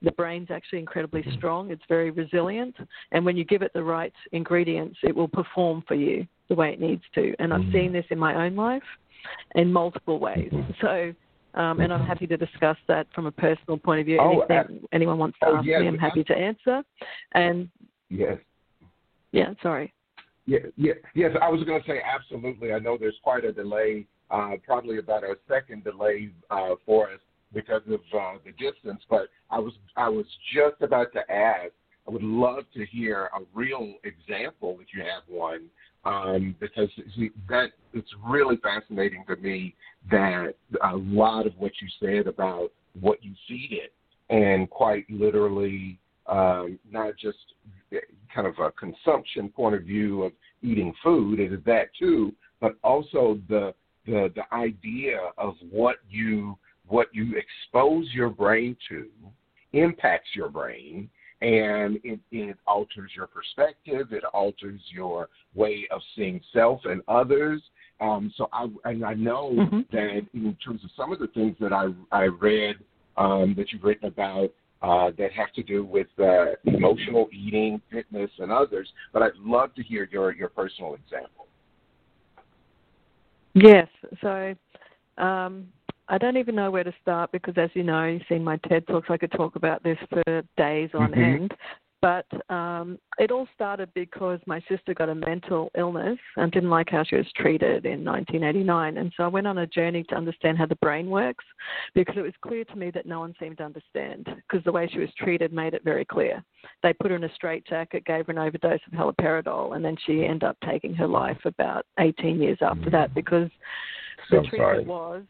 The 0.02 0.12
brain's 0.12 0.50
actually 0.50 0.80
incredibly 0.80 1.22
mm-hmm. 1.22 1.38
strong, 1.38 1.70
it's 1.70 1.82
very 1.88 2.10
resilient, 2.10 2.76
and 3.12 3.24
when 3.24 3.36
you 3.36 3.44
give 3.44 3.62
it 3.62 3.72
the 3.72 3.82
right 3.82 4.12
ingredients, 4.32 4.98
it 5.02 5.16
will 5.16 5.28
perform 5.28 5.82
for 5.88 5.94
you 5.94 6.26
the 6.48 6.54
way 6.54 6.72
it 6.72 6.80
needs 6.80 7.02
to. 7.14 7.34
And 7.38 7.54
I've 7.54 7.62
mm-hmm. 7.62 7.72
seen 7.72 7.92
this 7.92 8.04
in 8.10 8.18
my 8.18 8.44
own 8.44 8.54
life 8.54 8.82
in 9.54 9.72
multiple 9.72 10.18
ways. 10.18 10.50
Mm-hmm. 10.52 10.72
So, 10.82 11.14
um, 11.58 11.80
and 11.80 11.90
I'm 11.92 12.04
happy 12.04 12.26
to 12.26 12.36
discuss 12.36 12.76
that 12.88 13.06
from 13.14 13.26
a 13.26 13.32
personal 13.32 13.78
point 13.78 14.00
of 14.00 14.06
view. 14.06 14.18
Oh, 14.20 14.40
Anything 14.50 14.80
uh, 14.82 14.86
anyone 14.92 15.18
wants 15.18 15.38
to 15.40 15.48
oh, 15.48 15.56
ask 15.56 15.66
yes, 15.66 15.80
me, 15.80 15.88
I'm 15.88 15.98
happy 15.98 16.24
to 16.24 16.36
answer. 16.36 16.82
And 17.32 17.70
yes, 18.10 18.36
yeah, 19.32 19.54
sorry. 19.62 19.94
Yeah, 20.46 20.58
yeah, 20.76 20.92
yes. 21.14 21.32
I 21.40 21.48
was 21.48 21.64
going 21.64 21.80
to 21.80 21.88
say 21.88 22.00
absolutely. 22.04 22.72
I 22.72 22.78
know 22.78 22.98
there's 22.98 23.18
quite 23.22 23.44
a 23.44 23.52
delay, 23.52 24.06
uh, 24.30 24.52
probably 24.64 24.98
about 24.98 25.24
a 25.24 25.36
second 25.48 25.84
delay 25.84 26.30
uh, 26.50 26.74
for 26.84 27.10
us 27.10 27.20
because 27.52 27.82
of 27.86 28.00
uh, 28.12 28.38
the 28.44 28.52
distance. 28.52 29.02
But 29.08 29.28
I 29.50 29.58
was 29.58 29.72
I 29.96 30.08
was 30.08 30.26
just 30.54 30.82
about 30.82 31.12
to 31.14 31.20
ask. 31.32 31.72
I 32.06 32.10
would 32.10 32.22
love 32.22 32.64
to 32.74 32.84
hear 32.84 33.30
a 33.34 33.40
real 33.54 33.94
example 34.04 34.78
if 34.82 34.88
you 34.94 35.02
have 35.02 35.22
one, 35.26 35.68
um, 36.04 36.54
because 36.60 36.90
see, 37.16 37.30
that 37.48 37.70
it's 37.94 38.10
really 38.26 38.56
fascinating 38.56 39.24
to 39.28 39.36
me 39.36 39.74
that 40.10 40.52
a 40.82 40.96
lot 40.96 41.46
of 41.46 41.54
what 41.56 41.72
you 41.80 41.88
said 41.98 42.26
about 42.26 42.70
what 43.00 43.24
you 43.24 43.32
feed 43.48 43.70
it, 43.70 43.92
and 44.28 44.68
quite 44.68 45.08
literally 45.08 45.98
um, 46.26 46.78
not 46.90 47.16
just 47.16 47.38
kind 48.34 48.46
of 48.46 48.58
a 48.58 48.70
consumption 48.72 49.48
point 49.48 49.74
of 49.74 49.82
view 49.82 50.24
of 50.24 50.32
eating 50.62 50.92
food, 51.02 51.40
it 51.40 51.52
is 51.52 51.60
that 51.66 51.88
too, 51.98 52.32
but 52.60 52.76
also 52.82 53.38
the 53.48 53.74
the 54.06 54.32
the 54.34 54.54
idea 54.54 55.18
of 55.38 55.54
what 55.70 55.96
you 56.08 56.58
what 56.86 57.08
you 57.12 57.34
expose 57.36 58.06
your 58.12 58.28
brain 58.28 58.76
to 58.88 59.08
impacts 59.72 60.28
your 60.34 60.48
brain 60.48 61.08
and 61.40 61.98
it, 62.04 62.20
it 62.30 62.56
alters 62.66 63.10
your 63.14 63.26
perspective, 63.26 64.12
it 64.12 64.24
alters 64.32 64.80
your 64.90 65.28
way 65.54 65.86
of 65.90 66.00
seeing 66.16 66.40
self 66.52 66.80
and 66.84 67.02
others. 67.06 67.60
Um, 68.00 68.32
so 68.36 68.48
I 68.52 68.66
and 68.84 69.04
I 69.04 69.14
know 69.14 69.52
mm-hmm. 69.52 69.80
that 69.92 70.26
in 70.32 70.56
terms 70.64 70.82
of 70.84 70.90
some 70.96 71.12
of 71.12 71.18
the 71.18 71.26
things 71.28 71.56
that 71.60 71.72
I 71.72 71.88
I 72.10 72.24
read 72.24 72.76
um, 73.16 73.54
that 73.56 73.72
you've 73.72 73.84
written 73.84 74.08
about 74.08 74.50
uh, 74.84 75.10
that 75.16 75.32
have 75.32 75.50
to 75.54 75.62
do 75.62 75.82
with 75.82 76.08
uh, 76.18 76.44
emotional 76.66 77.26
eating, 77.32 77.80
fitness, 77.90 78.30
and 78.38 78.52
others. 78.52 78.86
But 79.14 79.22
I'd 79.22 79.36
love 79.38 79.74
to 79.76 79.82
hear 79.82 80.06
your, 80.12 80.34
your 80.34 80.50
personal 80.50 80.94
example. 80.94 81.46
Yes. 83.54 83.88
So 84.20 84.54
um, 85.16 85.68
I 86.08 86.18
don't 86.18 86.36
even 86.36 86.54
know 86.54 86.70
where 86.70 86.84
to 86.84 86.92
start 87.00 87.32
because, 87.32 87.54
as 87.56 87.70
you 87.72 87.82
know, 87.82 88.04
you've 88.04 88.22
seen 88.28 88.44
my 88.44 88.58
TED 88.68 88.86
Talks. 88.86 89.08
I 89.08 89.16
could 89.16 89.32
talk 89.32 89.56
about 89.56 89.82
this 89.82 89.96
for 90.10 90.42
days 90.58 90.90
on 90.92 91.12
mm-hmm. 91.12 91.20
end. 91.20 91.54
But 92.04 92.26
um, 92.54 92.98
it 93.18 93.30
all 93.30 93.48
started 93.54 93.88
because 93.94 94.38
my 94.44 94.60
sister 94.68 94.92
got 94.92 95.08
a 95.08 95.14
mental 95.14 95.70
illness 95.74 96.18
and 96.36 96.52
didn't 96.52 96.68
like 96.68 96.90
how 96.90 97.02
she 97.02 97.16
was 97.16 97.24
treated 97.34 97.86
in 97.86 98.04
1989. 98.04 98.98
And 98.98 99.10
so 99.16 99.24
I 99.24 99.28
went 99.28 99.46
on 99.46 99.56
a 99.56 99.66
journey 99.66 100.04
to 100.10 100.14
understand 100.14 100.58
how 100.58 100.66
the 100.66 100.76
brain 100.76 101.08
works 101.08 101.46
because 101.94 102.18
it 102.18 102.20
was 102.20 102.34
clear 102.42 102.62
to 102.66 102.76
me 102.76 102.90
that 102.90 103.06
no 103.06 103.20
one 103.20 103.34
seemed 103.40 103.56
to 103.56 103.64
understand 103.64 104.26
because 104.26 104.62
the 104.64 104.72
way 104.72 104.86
she 104.92 104.98
was 104.98 105.08
treated 105.16 105.50
made 105.50 105.72
it 105.72 105.82
very 105.82 106.04
clear. 106.04 106.44
They 106.82 106.92
put 106.92 107.10
her 107.10 107.16
in 107.16 107.24
a 107.24 107.34
straitjacket, 107.34 108.04
gave 108.04 108.26
her 108.26 108.32
an 108.32 108.38
overdose 108.38 108.80
of 108.86 108.92
haloperidol, 108.92 109.74
and 109.74 109.82
then 109.82 109.96
she 110.04 110.26
ended 110.26 110.44
up 110.44 110.58
taking 110.62 110.92
her 110.96 111.08
life 111.08 111.40
about 111.46 111.86
18 111.98 112.38
years 112.38 112.58
after 112.60 112.90
that 112.90 113.14
because 113.14 113.48
so 114.28 114.42
the 114.42 114.48
treatment 114.48 114.60
sorry. 114.60 114.84
was 114.84 115.22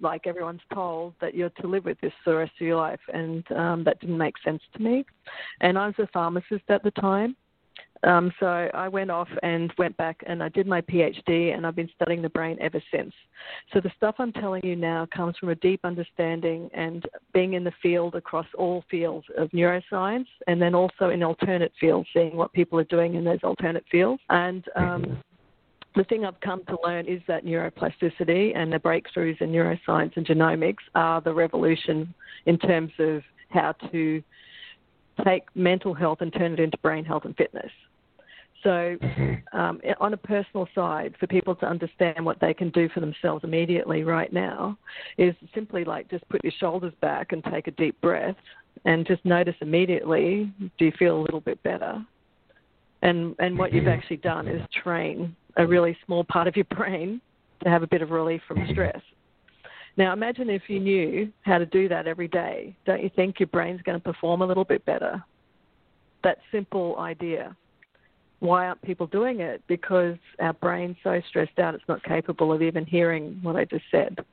like 0.00 0.26
everyone's 0.26 0.60
told 0.72 1.14
that 1.20 1.34
you're 1.34 1.50
to 1.50 1.66
live 1.66 1.84
with 1.84 2.00
this 2.00 2.12
the 2.24 2.36
rest 2.36 2.52
of 2.60 2.66
your 2.66 2.76
life, 2.76 3.00
and 3.12 3.50
um, 3.52 3.84
that 3.84 4.00
didn't 4.00 4.18
make 4.18 4.34
sense 4.44 4.62
to 4.74 4.82
me. 4.82 5.04
And 5.60 5.78
I 5.78 5.86
was 5.86 5.94
a 5.98 6.06
pharmacist 6.08 6.64
at 6.68 6.82
the 6.82 6.90
time, 6.92 7.36
um, 8.04 8.32
so 8.38 8.46
I 8.46 8.88
went 8.88 9.10
off 9.10 9.28
and 9.42 9.72
went 9.76 9.96
back 9.96 10.22
and 10.26 10.42
I 10.42 10.48
did 10.48 10.66
my 10.66 10.80
PhD, 10.80 11.54
and 11.54 11.66
I've 11.66 11.74
been 11.74 11.90
studying 11.94 12.22
the 12.22 12.28
brain 12.28 12.56
ever 12.60 12.82
since. 12.92 13.12
So 13.72 13.80
the 13.80 13.90
stuff 13.96 14.16
I'm 14.18 14.32
telling 14.32 14.64
you 14.64 14.76
now 14.76 15.06
comes 15.14 15.36
from 15.38 15.48
a 15.48 15.54
deep 15.56 15.80
understanding 15.84 16.70
and 16.74 17.04
being 17.32 17.54
in 17.54 17.64
the 17.64 17.72
field 17.82 18.14
across 18.14 18.46
all 18.56 18.84
fields 18.90 19.26
of 19.36 19.50
neuroscience, 19.50 20.26
and 20.46 20.60
then 20.62 20.74
also 20.74 21.10
in 21.10 21.22
alternate 21.22 21.72
fields, 21.80 22.08
seeing 22.12 22.36
what 22.36 22.52
people 22.52 22.78
are 22.78 22.84
doing 22.84 23.14
in 23.14 23.24
those 23.24 23.40
alternate 23.42 23.84
fields. 23.90 24.22
And 24.28 24.64
um, 24.76 25.22
the 25.96 26.04
thing 26.04 26.24
I've 26.24 26.40
come 26.40 26.62
to 26.66 26.76
learn 26.84 27.06
is 27.06 27.20
that 27.28 27.44
neuroplasticity 27.44 28.56
and 28.56 28.72
the 28.72 28.78
breakthroughs 28.78 29.40
in 29.40 29.50
neuroscience 29.50 30.16
and 30.16 30.26
genomics 30.26 30.76
are 30.94 31.20
the 31.20 31.32
revolution 31.32 32.12
in 32.46 32.58
terms 32.58 32.92
of 32.98 33.22
how 33.50 33.72
to 33.90 34.22
take 35.24 35.44
mental 35.54 35.94
health 35.94 36.18
and 36.20 36.32
turn 36.32 36.52
it 36.52 36.60
into 36.60 36.78
brain 36.78 37.04
health 37.04 37.24
and 37.24 37.36
fitness. 37.36 37.70
So, 38.62 38.96
um, 39.52 39.80
on 40.00 40.14
a 40.14 40.16
personal 40.16 40.68
side, 40.74 41.14
for 41.20 41.26
people 41.28 41.54
to 41.56 41.66
understand 41.66 42.24
what 42.24 42.40
they 42.40 42.52
can 42.52 42.70
do 42.70 42.88
for 42.88 43.00
themselves 43.00 43.44
immediately 43.44 44.02
right 44.02 44.32
now, 44.32 44.76
is 45.16 45.34
simply 45.54 45.84
like 45.84 46.10
just 46.10 46.28
put 46.28 46.42
your 46.42 46.52
shoulders 46.58 46.92
back 47.00 47.32
and 47.32 47.42
take 47.44 47.68
a 47.68 47.70
deep 47.72 48.00
breath 48.00 48.36
and 48.84 49.06
just 49.06 49.24
notice 49.24 49.54
immediately 49.60 50.52
do 50.78 50.84
you 50.84 50.92
feel 50.98 51.18
a 51.18 51.22
little 51.22 51.40
bit 51.40 51.62
better? 51.62 52.04
And, 53.02 53.36
and 53.38 53.56
what 53.56 53.72
you've 53.72 53.86
actually 53.86 54.16
done 54.16 54.48
is 54.48 54.60
train 54.82 55.36
a 55.58 55.66
really 55.66 55.96
small 56.06 56.24
part 56.24 56.48
of 56.48 56.56
your 56.56 56.64
brain 56.76 57.20
to 57.62 57.68
have 57.68 57.82
a 57.82 57.86
bit 57.86 58.02
of 58.02 58.10
relief 58.10 58.40
from 58.48 58.66
stress. 58.70 59.00
Now, 59.96 60.12
imagine 60.12 60.48
if 60.48 60.62
you 60.68 60.78
knew 60.78 61.32
how 61.42 61.58
to 61.58 61.66
do 61.66 61.88
that 61.88 62.06
every 62.06 62.28
day. 62.28 62.76
Don't 62.86 63.02
you 63.02 63.10
think 63.16 63.40
your 63.40 63.48
brain's 63.48 63.82
going 63.82 63.98
to 63.98 64.02
perform 64.02 64.42
a 64.42 64.46
little 64.46 64.64
bit 64.64 64.84
better? 64.86 65.22
That 66.22 66.38
simple 66.52 66.96
idea. 66.98 67.56
Why 68.38 68.68
aren't 68.68 68.80
people 68.82 69.08
doing 69.08 69.40
it? 69.40 69.60
Because 69.66 70.16
our 70.38 70.52
brain's 70.52 70.96
so 71.02 71.20
stressed 71.28 71.58
out 71.58 71.74
it's 71.74 71.82
not 71.88 72.02
capable 72.04 72.52
of 72.52 72.62
even 72.62 72.86
hearing 72.86 73.40
what 73.42 73.56
I 73.56 73.64
just 73.64 73.84
said. 73.90 74.24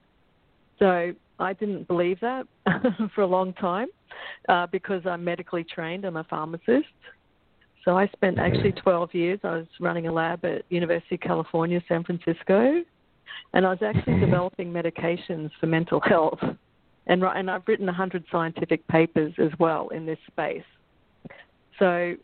So 0.78 1.14
I 1.40 1.54
didn't 1.54 1.88
believe 1.88 2.20
that 2.20 2.46
for 3.16 3.22
a 3.22 3.28
long 3.28 3.54
time 3.54 3.88
uh, 4.50 4.68
because 4.68 5.02
I'm 5.08 5.24
medically 5.24 5.64
trained. 5.64 6.06
I'm 6.06 6.18
a 6.18 6.24
pharmacist. 6.26 6.86
So 7.86 7.96
I 7.96 8.08
spent 8.08 8.40
actually 8.40 8.72
12 8.72 9.14
years. 9.14 9.40
I 9.44 9.58
was 9.58 9.68
running 9.80 10.08
a 10.08 10.12
lab 10.12 10.44
at 10.44 10.64
University 10.70 11.16
of 11.16 11.22
California, 11.22 11.82
San 11.88 12.04
Francisco, 12.04 12.84
and 13.54 13.66
I 13.66 13.70
was 13.70 13.84
actually 13.86 14.20
developing 14.20 14.74
medications 14.74 15.52
for 15.60 15.68
mental 15.68 16.02
health. 16.02 16.40
And, 17.08 17.24
and 17.24 17.52
I've 17.52 17.62
written 17.68 17.86
100 17.86 18.26
scientific 18.32 18.86
papers 18.88 19.34
as 19.38 19.52
well 19.60 19.90
in 19.90 20.08
this 20.08 20.18
space. 20.26 20.64
So 21.78 22.16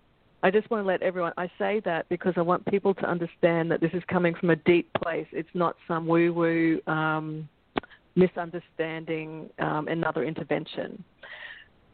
I 0.42 0.50
just 0.50 0.68
want 0.72 0.84
to 0.84 0.88
let 0.88 1.04
everyone, 1.04 1.34
I 1.38 1.48
say 1.60 1.80
that 1.86 2.10
because 2.10 2.34
I 2.38 2.42
want 2.42 2.66
people 2.66 2.96
to 2.96 3.06
understand 3.08 3.70
that 3.70 3.82
this 3.82 3.92
is 3.94 4.02
coming 4.08 4.34
from 4.34 4.50
a 4.50 4.56
deep 4.56 4.90
place. 4.94 5.28
It's 5.32 5.50
not 5.54 5.76
some 5.88 6.08
woo 6.08 6.34
woo 6.34 6.82
um, 6.92 7.48
misunderstanding, 8.16 9.52
um, 9.60 9.88
another 9.88 10.24
intervention 10.24 11.04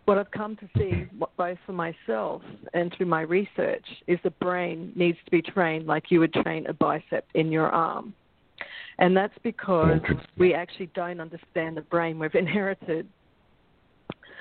what 0.08 0.18
I've 0.18 0.32
come 0.32 0.56
to 0.56 0.70
see, 0.78 1.06
both 1.38 1.58
for 1.66 1.74
myself 1.74 2.42
and 2.74 2.94
through 2.96 3.08
my 3.08 3.22
research, 3.22 3.84
is 4.08 4.18
the 4.24 4.30
brain 4.30 4.94
needs 4.96 5.18
to 5.26 5.32
be 5.32 5.42
trained 5.42 5.86
like 5.86 6.06
you 6.10 6.22
would 6.22 6.32
train 6.32 6.66
a 6.68 6.74
bicep 6.74 7.26
in 7.36 7.52
your 7.52 7.68
arm. 7.68 8.14
And 9.00 9.16
that's 9.16 9.38
because 9.44 10.00
we 10.38 10.54
actually 10.54 10.90
don't 10.96 11.20
understand 11.20 11.76
the 11.76 11.82
brain 11.82 12.18
we've 12.20 12.36
inherited. 12.36 13.06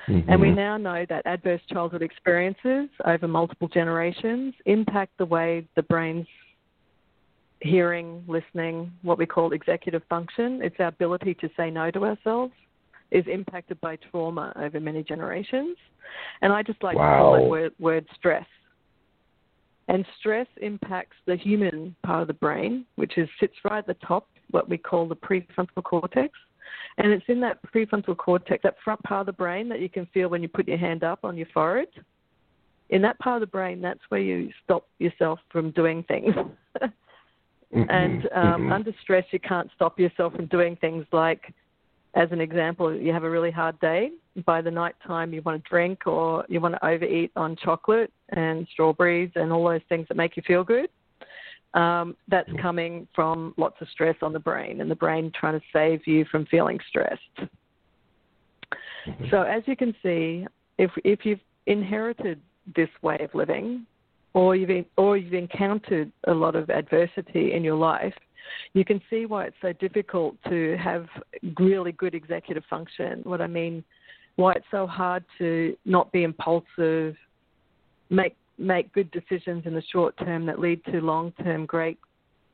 Mm-hmm. 0.08 0.30
And 0.30 0.40
we 0.40 0.52
now 0.52 0.76
know 0.76 1.04
that 1.08 1.26
adverse 1.26 1.61
childhood 1.68 2.00
experiences 2.00 2.88
over 3.04 3.26
multiple 3.26 3.66
generations 3.66 4.54
impact 4.66 5.18
the 5.18 5.26
way 5.26 5.66
the 5.75 5.82
brain's 5.82 6.28
hearing, 7.61 8.23
listening, 8.28 8.92
what 9.02 9.18
we 9.18 9.26
call 9.26 9.52
executive 9.52 10.02
function. 10.08 10.61
It's 10.62 10.76
our 10.78 10.87
ability 10.87 11.35
to 11.35 11.50
say 11.56 11.70
no 11.70 11.90
to 11.90 12.04
ourselves 12.04 12.52
is 13.10 13.25
impacted 13.26 13.80
by 13.80 13.96
trauma 14.10 14.52
over 14.56 14.80
many 14.80 15.02
generations. 15.02 15.76
And 16.42 16.52
I 16.52 16.62
just 16.62 16.82
like 16.82 16.96
wow. 16.96 17.10
to 17.10 17.18
call 17.18 17.34
it 17.44 17.48
word, 17.48 17.72
word 17.78 18.06
stress. 18.14 18.46
And 19.88 20.04
stress 20.18 20.48
impacts 20.60 21.16
the 21.26 21.36
human 21.36 21.94
part 22.04 22.22
of 22.22 22.28
the 22.28 22.34
brain, 22.34 22.84
which 22.96 23.18
is 23.18 23.28
sits 23.38 23.54
right 23.64 23.78
at 23.78 23.86
the 23.86 23.94
top, 24.06 24.26
what 24.50 24.68
we 24.68 24.78
call 24.78 25.06
the 25.06 25.14
prefrontal 25.14 25.82
cortex. 25.84 26.32
And 26.98 27.12
it's 27.12 27.25
in 27.28 27.40
that 27.40 27.58
prefrontal 27.72 28.16
cortex, 28.16 28.62
that 28.64 28.76
front 28.82 29.02
part 29.04 29.20
of 29.20 29.26
the 29.26 29.32
brain 29.32 29.68
that 29.68 29.80
you 29.80 29.88
can 29.88 30.06
feel 30.06 30.28
when 30.28 30.42
you 30.42 30.48
put 30.48 30.66
your 30.66 30.78
hand 30.78 31.04
up 31.04 31.20
on 31.22 31.36
your 31.36 31.46
forehead. 31.54 31.88
In 32.90 33.02
that 33.02 33.18
part 33.18 33.42
of 33.42 33.48
the 33.48 33.50
brain, 33.50 33.80
that's 33.80 34.00
where 34.08 34.20
you 34.20 34.50
stop 34.64 34.86
yourself 34.98 35.38
from 35.50 35.70
doing 35.70 36.02
things. 36.04 36.34
Mm-hmm. 37.75 37.90
and 37.90 38.28
um, 38.32 38.62
Mhm. 38.62 38.72
under 38.72 38.94
stress, 39.02 39.25
you 39.32 39.40
can't 39.40 39.68
stop 39.75 39.98
yourself 39.98 40.32
from 40.34 40.46
doing 40.46 40.76
things 40.76 41.04
like, 41.12 41.52
as 42.16 42.32
an 42.32 42.40
example, 42.40 42.94
you 42.96 43.12
have 43.12 43.25
a 43.25 43.30
really 43.30 43.50
hard 43.50 43.78
day. 43.78 44.11
By 44.46 44.62
the 44.62 44.70
night 44.70 44.94
time, 45.06 45.32
you 45.35 45.42
want 45.42 45.62
to 45.62 45.68
drink 45.68 46.06
or 46.06 46.44
you 46.49 46.61
want 46.61 46.75
to 46.75 46.85
overeat 46.85 47.30
on 47.37 47.56
chocolate 47.56 48.11
and 48.30 48.66
strawberries 48.73 49.30
and 49.35 49.52
all 49.52 49.64
those 49.68 49.82
things 49.90 50.08
that 50.08 50.16
make 50.16 50.37
you 50.37 50.42
feel 50.46 50.64
good. 50.64 50.88
Um, 51.75 52.16
that's 52.28 52.49
coming 52.62 53.06
from 53.14 53.52
lots 53.58 53.76
of 53.82 53.88
stress 53.90 54.16
on 54.23 54.32
the 54.32 54.38
brain 54.38 54.80
and 54.80 54.90
the 54.90 54.96
brain 54.96 55.30
trying 55.38 55.61
to 55.61 55.66
save 55.73 56.06
you 56.06 56.25
from 56.30 56.46
feeling 56.46 56.78
stressed. 56.88 57.20
So 59.30 59.42
as 59.42 59.62
you 59.66 59.76
can 59.76 59.94
see, 60.02 60.46
if 60.78 60.90
if 61.04 61.25
you've 61.25 61.40
inherited 61.66 62.40
this 62.75 62.88
way 63.02 63.18
of 63.20 63.35
living, 63.35 63.87
or 64.32 64.56
you've 64.56 64.87
or 64.96 65.18
you've 65.18 65.35
encountered 65.35 66.11
a 66.26 66.32
lot 66.32 66.56
of 66.56 66.70
adversity 66.70 67.52
in 67.52 67.62
your 67.62 67.76
life, 67.76 68.14
you 68.74 68.84
can 68.84 69.00
see 69.08 69.26
why 69.26 69.46
it's 69.46 69.56
so 69.62 69.72
difficult 69.74 70.36
to 70.48 70.76
have 70.76 71.06
really 71.58 71.92
good 71.92 72.14
executive 72.14 72.64
function. 72.68 73.20
What 73.24 73.40
I 73.40 73.46
mean, 73.46 73.84
why 74.36 74.52
it's 74.52 74.66
so 74.70 74.86
hard 74.86 75.24
to 75.38 75.76
not 75.84 76.12
be 76.12 76.22
impulsive, 76.22 77.16
make 78.10 78.36
make 78.58 78.92
good 78.92 79.10
decisions 79.10 79.64
in 79.66 79.74
the 79.74 79.82
short 79.92 80.16
term 80.18 80.46
that 80.46 80.58
lead 80.58 80.82
to 80.86 81.00
long 81.00 81.32
term 81.42 81.66
great 81.66 81.98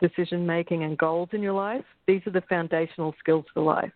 decision 0.00 0.44
making 0.44 0.82
and 0.82 0.98
goals 0.98 1.28
in 1.32 1.42
your 1.42 1.52
life. 1.52 1.84
These 2.06 2.22
are 2.26 2.32
the 2.32 2.42
foundational 2.48 3.14
skills 3.20 3.44
for 3.54 3.62
life. 3.62 3.92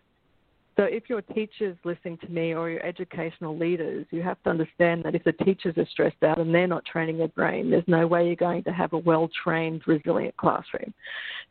So 0.77 0.83
if 0.83 1.09
your 1.09 1.23
teachers 1.23 1.75
listening 1.83 2.19
to 2.19 2.27
me 2.29 2.53
or 2.53 2.69
your 2.69 2.85
educational 2.85 3.57
leaders, 3.57 4.05
you 4.11 4.21
have 4.21 4.41
to 4.43 4.51
understand 4.51 5.03
that 5.05 5.15
if 5.15 5.23
the 5.23 5.31
teachers 5.31 5.75
are 5.75 5.87
stressed 5.87 6.21
out 6.21 6.37
and 6.37 6.53
they're 6.53 6.67
not 6.67 6.85
training 6.85 7.17
their 7.17 7.29
brain, 7.29 7.71
there's 7.71 7.83
no 7.87 8.05
way 8.05 8.27
you're 8.27 8.35
going 8.35 8.63
to 8.65 8.71
have 8.71 8.93
a 8.93 8.97
well 8.99 9.27
trained, 9.43 9.81
resilient 9.87 10.37
classroom. 10.37 10.93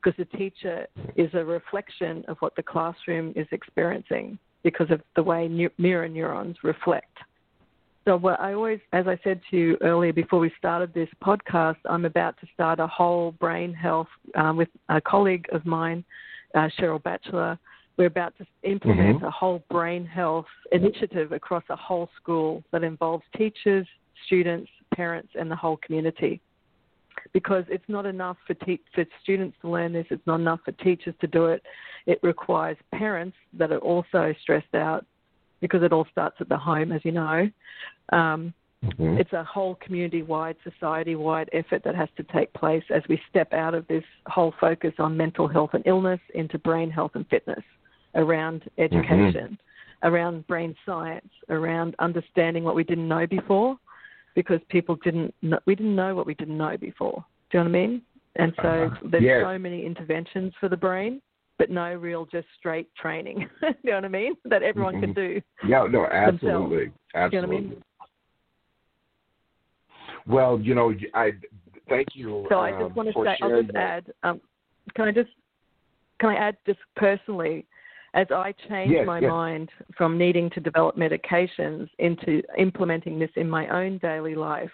Because 0.01 0.17
the 0.17 0.39
teacher 0.39 0.87
is 1.17 1.29
a 1.35 1.45
reflection 1.45 2.25
of 2.29 2.37
what 2.39 2.55
the 2.55 2.63
classroom 2.63 3.33
is 3.35 3.49
experiencing 3.51 4.39
because 4.63 4.93
of 4.93 5.01
the 5.17 5.23
way 5.25 5.49
mirror 5.77 6.09
neurons 6.09 6.57
reflect. 6.63 7.19
So 8.05 8.17
what 8.17 8.39
I 8.39 8.53
always, 8.53 8.79
as 8.93 9.09
I 9.09 9.19
said 9.25 9.41
to 9.51 9.57
you 9.57 9.77
earlier 9.81 10.13
before 10.13 10.39
we 10.39 10.53
started 10.57 10.95
this 10.95 11.09
podcast, 11.21 11.79
I'm 11.87 12.05
about 12.05 12.39
to 12.41 12.47
start 12.55 12.79
a 12.79 12.87
whole 12.87 13.33
brain 13.33 13.75
health 13.75 14.07
um, 14.37 14.57
with 14.57 14.69
a 14.89 15.01
colleague 15.01 15.47
of 15.51 15.67
mine, 15.67 16.05
uh, 16.55 16.69
Cheryl 16.79 17.03
Batchelor. 17.03 17.59
We're 17.97 18.07
about 18.07 18.37
to 18.39 18.47
implement 18.63 19.21
Mhm. 19.21 19.27
a 19.27 19.31
whole 19.31 19.65
brain 19.71 20.05
health 20.05 20.49
initiative 20.71 21.33
across 21.33 21.65
a 21.71 21.77
whole 21.77 22.11
school 22.17 22.63
that 22.71 22.85
involves 22.85 23.25
teachers, 23.35 23.87
students, 24.27 24.71
parents, 24.91 25.35
and 25.35 25.51
the 25.51 25.57
whole 25.57 25.79
community. 25.79 26.41
Because 27.33 27.65
it's 27.69 27.89
not 27.89 28.05
enough 28.05 28.37
for, 28.47 28.53
te- 28.55 28.85
for 28.93 29.07
students 29.23 29.57
to 29.63 29.69
learn 29.69 29.93
this, 29.95 30.07
it's 30.11 30.27
not 30.27 30.41
enough 30.41 30.61
for 30.63 30.73
teachers 30.73 31.15
to 31.21 31.27
do 31.27 31.47
it. 31.47 31.63
It 32.05 32.21
requires 32.23 32.77
parents 32.93 33.37
that 33.55 33.73
are 33.73 33.79
also 33.79 34.35
stressed 34.43 34.75
out 34.75 35.07
because 35.61 35.83
it 35.83 35.93
all 35.93 36.05
starts 36.13 36.39
at 36.41 36.51
the 36.51 36.59
home, 36.59 36.93
as 36.93 37.03
you 37.05 37.13
know. 37.13 37.51
Um, 38.13 38.53
Mhm. 38.83 39.19
it's 39.19 39.33
a 39.33 39.43
whole 39.43 39.77
community 39.77 40.23
wide, 40.23 40.57
society 40.63 41.17
wide 41.17 41.49
effort 41.53 41.83
that 41.85 41.95
has 41.95 42.11
to 42.17 42.23
take 42.25 42.53
place 42.53 42.85
as 42.91 43.03
we 43.09 43.17
step 43.31 43.55
out 43.55 43.75
of 43.75 43.87
this 43.89 44.05
whole 44.27 44.53
focus 44.53 44.93
on 44.99 45.17
mental 45.17 45.49
health 45.49 45.73
and 45.73 45.87
illness 45.87 46.21
into 46.35 46.59
brain 46.59 46.91
health 46.91 47.13
and 47.15 47.27
fitness 47.29 47.65
around 48.17 48.63
education, 48.79 49.59
around 50.03 50.47
brain 50.47 50.75
science, 50.85 51.29
around 51.49 51.95
understanding 51.99 52.65
what 52.65 52.75
we 52.75 52.85
didn't 52.85 53.09
know 53.09 53.27
before 53.27 53.79
because 54.35 54.61
people 54.69 54.97
didn't 55.03 55.35
know, 55.43 55.59
we 55.67 55.75
didn't 55.75 55.95
know 55.97 56.15
what 56.15 56.27
we 56.27 56.35
didn't 56.35 56.59
know 56.59 56.77
before. 56.77 57.25
Do 57.51 57.59
you 57.59 57.65
know 57.65 57.71
what 57.71 57.77
I 57.77 57.87
mean? 57.87 58.03
And 58.37 58.53
so 58.57 58.63
Uh-huh. 58.63 59.09
there's 59.11 59.25
Yes. 59.25 59.43
so 59.43 59.59
many 59.59 59.85
interventions 59.87 60.53
for 60.61 60.69
the 60.69 60.77
brain, 60.77 61.23
but 61.59 61.71
no 61.71 61.95
real 61.95 62.27
just 62.27 62.47
straight 62.59 62.95
training. 62.95 63.49
Do 63.61 63.69
you 63.83 63.91
know 63.91 63.97
what 63.97 64.05
I 64.05 64.09
mean? 64.09 64.37
That 64.45 64.63
everyone 64.63 65.01
can 65.01 65.11
Mhm. 65.11 65.15
do. 65.15 65.43
Yeah, 65.67 65.87
no, 65.91 66.07
absolutely, 66.07 66.79
You 66.79 66.85
know 66.87 66.93
what 67.15 67.15
I 67.15 67.27
absolutely. 67.27 67.61
mean? 67.61 67.83
Well, 70.27 70.61
you 70.61 70.75
know, 70.75 70.95
I 71.15 71.33
thank 71.89 72.15
you. 72.15 72.47
So 72.49 72.61
I 72.61 72.73
um, 72.73 72.83
just 72.85 72.97
want 72.97 73.09
to 73.09 73.25
say, 73.25 73.39
I'll 73.41 73.63
just 73.63 73.73
that. 73.73 73.81
add. 73.81 74.13
Um, 74.23 74.41
can 74.95 75.09
I 75.09 75.13
just 75.13 75.31
can 76.19 76.31
I 76.31 76.35
add 76.37 76.57
just 76.67 76.79
personally, 76.97 77.67
as 78.17 78.27
I 78.31 78.53
changed 78.69 78.95
Yes, 78.95 79.07
my 79.07 79.21
yes. 79.21 79.29
mind 79.29 79.71
from 79.97 80.17
needing 80.17 80.49
to 80.51 80.61
develop 80.61 80.97
medications 80.97 81.89
into 81.99 82.43
implementing 82.59 83.19
this 83.19 83.31
in 83.37 83.49
my 83.49 83.69
own 83.69 83.99
daily 83.99 84.35
life, 84.35 84.73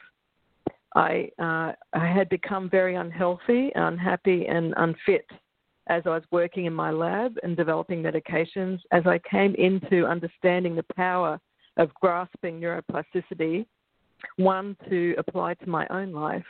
I 0.95 1.29
uh, 1.39 1.73
I 1.93 2.07
had 2.07 2.29
become 2.29 2.71
very 2.71 2.95
unhealthy, 2.95 3.73
unhappy, 3.75 4.47
and 4.47 4.73
unfit 4.77 5.27
as 5.89 6.05
I 6.07 6.11
was 6.11 6.23
working 6.31 6.67
in 6.67 6.73
my 6.73 6.93
lab 6.93 7.35
and 7.43 7.57
developing 7.57 8.01
medications. 8.01 8.79
As 8.93 9.05
I 9.07 9.19
came 9.29 9.57
into 9.57 10.07
understanding 10.07 10.77
the 10.77 10.87
power 10.95 11.41
of 11.79 11.93
grasping 11.95 12.61
neuroplasticity, 12.61 13.67
one 14.37 14.77
to 14.89 15.17
apply 15.19 15.55
to 15.55 15.69
my 15.69 15.85
own 15.89 16.13
life, 16.13 16.47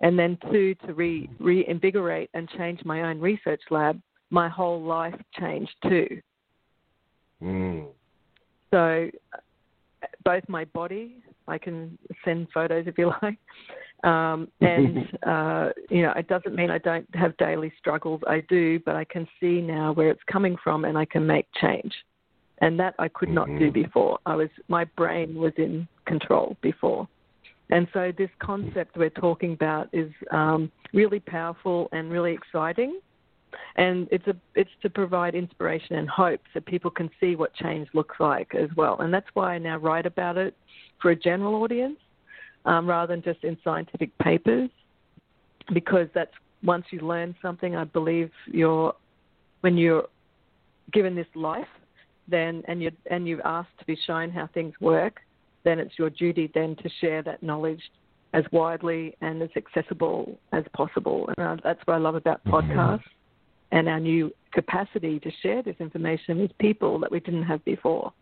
and 0.00 0.16
then 0.16 0.38
two 0.52 0.76
to 0.86 0.94
re- 0.94 1.28
reinvigorate 1.40 2.30
and 2.34 2.48
change 2.50 2.84
my 2.84 3.02
own 3.02 3.18
research 3.18 3.62
lab, 3.70 4.00
my 4.30 4.48
whole 4.48 4.80
life 4.80 5.18
changed 5.40 5.74
too. 5.88 6.20
Mm. 7.42 7.88
So, 8.72 9.10
both 10.24 10.42
my 10.48 10.64
body, 10.66 11.22
I 11.48 11.58
can 11.58 11.98
send 12.24 12.48
photos 12.52 12.86
if 12.86 12.98
you 12.98 13.12
like, 13.22 13.38
um, 14.04 14.48
and 14.60 14.98
uh, 15.26 15.70
you 15.90 16.02
know, 16.02 16.12
it 16.16 16.28
doesn't 16.28 16.54
mean 16.54 16.70
I 16.70 16.78
don't 16.78 17.06
have 17.14 17.36
daily 17.36 17.72
struggles. 17.78 18.20
I 18.26 18.42
do, 18.48 18.80
but 18.84 18.96
I 18.96 19.04
can 19.04 19.26
see 19.40 19.60
now 19.60 19.92
where 19.92 20.10
it's 20.10 20.22
coming 20.30 20.56
from, 20.62 20.84
and 20.84 20.96
I 20.98 21.04
can 21.04 21.26
make 21.26 21.46
change. 21.60 21.92
And 22.62 22.80
that 22.80 22.94
I 22.98 23.08
could 23.08 23.28
not 23.28 23.48
do 23.58 23.70
Mhm. 23.70 23.74
before. 23.74 24.18
I 24.24 24.34
was 24.34 24.48
my 24.68 24.84
brain 24.96 25.34
was 25.34 25.52
in 25.58 25.86
control 26.06 26.56
before. 26.62 27.06
And 27.70 27.88
so 27.92 28.12
this 28.16 28.30
concept 28.38 28.96
we're 28.96 29.10
talking 29.10 29.52
about 29.52 29.88
is 29.92 30.10
um, 30.30 30.70
really 30.92 31.20
powerful 31.20 31.88
and 31.92 32.10
really 32.10 32.32
exciting. 32.32 33.00
And 33.76 34.08
it's 34.10 34.26
a 34.26 34.36
it's 34.54 34.70
to 34.82 34.90
provide 34.90 35.34
inspiration 35.34 35.96
and 35.96 36.08
hope 36.08 36.40
so 36.52 36.60
people 36.60 36.90
can 36.90 37.10
see 37.20 37.36
what 37.36 37.54
change 37.54 37.88
looks 37.94 38.16
like 38.18 38.54
as 38.54 38.68
well. 38.76 38.98
And 39.00 39.12
that's 39.12 39.26
why 39.34 39.54
I 39.54 39.58
now 39.58 39.78
write 39.78 40.06
about 40.06 40.36
it 40.36 40.54
for 41.00 41.10
a 41.10 41.16
general 41.16 41.62
audience 41.62 41.98
um, 42.64 42.88
rather 42.88 43.14
than 43.14 43.22
just 43.22 43.44
in 43.44 43.56
scientific 43.62 44.16
papers, 44.18 44.70
because 45.72 46.08
that's 46.14 46.32
once 46.64 46.84
you 46.90 47.00
learn 47.00 47.34
something, 47.40 47.76
I 47.76 47.84
believe 47.84 48.30
you're 48.46 48.94
when 49.60 49.76
you're 49.76 50.06
given 50.92 51.14
this 51.14 51.26
life, 51.34 51.68
then 52.28 52.62
and 52.68 52.82
you 52.82 52.90
and 53.10 53.26
you've 53.28 53.40
asked 53.44 53.78
to 53.78 53.84
be 53.84 53.96
shown 54.06 54.30
how 54.30 54.48
things 54.54 54.74
work, 54.80 55.20
then 55.64 55.78
it's 55.78 55.98
your 55.98 56.10
duty 56.10 56.50
then 56.54 56.76
to 56.76 56.88
share 57.00 57.22
that 57.22 57.42
knowledge 57.42 57.82
as 58.32 58.44
widely 58.52 59.16
and 59.20 59.40
as 59.42 59.50
accessible 59.56 60.38
as 60.52 60.64
possible. 60.74 61.28
And 61.38 61.46
uh, 61.46 61.56
that's 61.62 61.80
what 61.84 61.94
I 61.94 61.98
love 61.98 62.16
about 62.16 62.44
Mhm. 62.44 62.52
podcasts 62.52 63.00
and 63.72 63.88
our 63.88 64.00
new 64.00 64.32
capacity 64.52 65.18
to 65.20 65.30
share 65.42 65.62
this 65.62 65.76
information 65.80 66.38
with 66.38 66.56
people 66.58 66.98
that 67.00 67.10
we 67.10 67.20
didn't 67.20 67.42
have 67.42 67.64
before. 67.64 68.12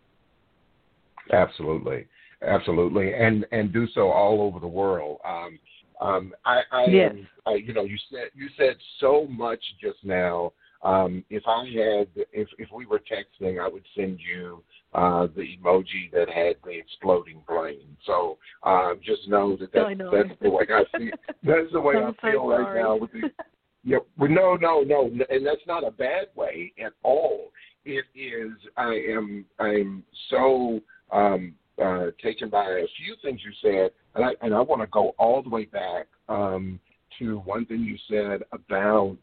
Absolutely, 1.33 2.07
absolutely, 2.46 3.14
and 3.14 3.46
and 3.52 3.72
do 3.72 3.87
so 3.94 4.11
all 4.11 4.42
over 4.42 4.61
the 4.61 4.66
world. 4.66 5.18
Um, 5.24 5.59
um, 6.00 6.35
I, 6.44 6.61
I, 6.72 6.85
Yes. 6.87 7.14
I, 7.46 7.54
you 7.54 7.72
know, 7.72 7.85
you 7.85 7.96
said 8.11 8.30
you 8.35 8.48
said 8.59 8.76
so 9.00 9.26
much 9.28 9.62
just 9.80 9.98
now. 10.04 10.52
Um, 10.83 11.24
if 11.30 11.42
I 11.46 11.64
had, 11.64 12.09
if 12.33 12.48
if 12.59 12.68
we 12.72 12.85
were 12.85 13.00
texting, 13.00 13.62
I 13.62 13.68
would 13.68 13.85
send 13.96 14.18
you 14.20 14.62
uh, 14.92 15.28
the 15.35 15.57
emoji 15.57 16.11
that 16.12 16.28
had 16.28 16.57
the 16.64 16.72
exploding 16.72 17.40
plane. 17.48 17.96
So 18.04 18.37
um, 18.64 19.00
just 19.02 19.26
know 19.28 19.57
that 19.57 19.72
that's, 19.72 19.98
know. 19.98 20.11
that's 20.11 20.38
the 20.42 20.50
way 20.50 20.66
I 20.68 20.98
see. 20.98 21.11
That's 21.42 21.72
the 21.72 21.80
way 21.80 21.96
I'm 21.98 22.14
I 22.22 22.30
feel 22.30 22.42
so 22.42 22.50
right 22.50 22.83
now 22.83 22.96
with 22.96 23.12
the 23.12 23.30
Yeah, 23.84 23.98
well, 24.18 24.30
no, 24.30 24.56
no, 24.56 24.82
no, 24.82 25.10
and 25.28 25.46
that's 25.46 25.66
not 25.66 25.86
a 25.86 25.90
bad 25.90 26.28
way 26.34 26.72
at 26.82 26.92
all. 27.02 27.50
It 27.84 28.04
is. 28.14 28.52
I 28.76 28.94
am. 29.10 29.44
I'm 29.58 30.02
so 30.30 30.80
um, 31.12 31.54
uh, 31.82 32.06
taken 32.22 32.48
by 32.48 32.64
a 32.64 32.86
few 32.96 33.14
things 33.22 33.40
you 33.44 33.52
said, 33.60 33.90
and 34.14 34.24
I 34.24 34.30
and 34.40 34.54
I 34.54 34.60
want 34.60 34.80
to 34.80 34.86
go 34.86 35.14
all 35.18 35.42
the 35.42 35.50
way 35.50 35.66
back 35.66 36.06
um, 36.28 36.80
to 37.18 37.38
one 37.40 37.66
thing 37.66 37.80
you 37.80 37.98
said 38.08 38.42
about 38.52 39.18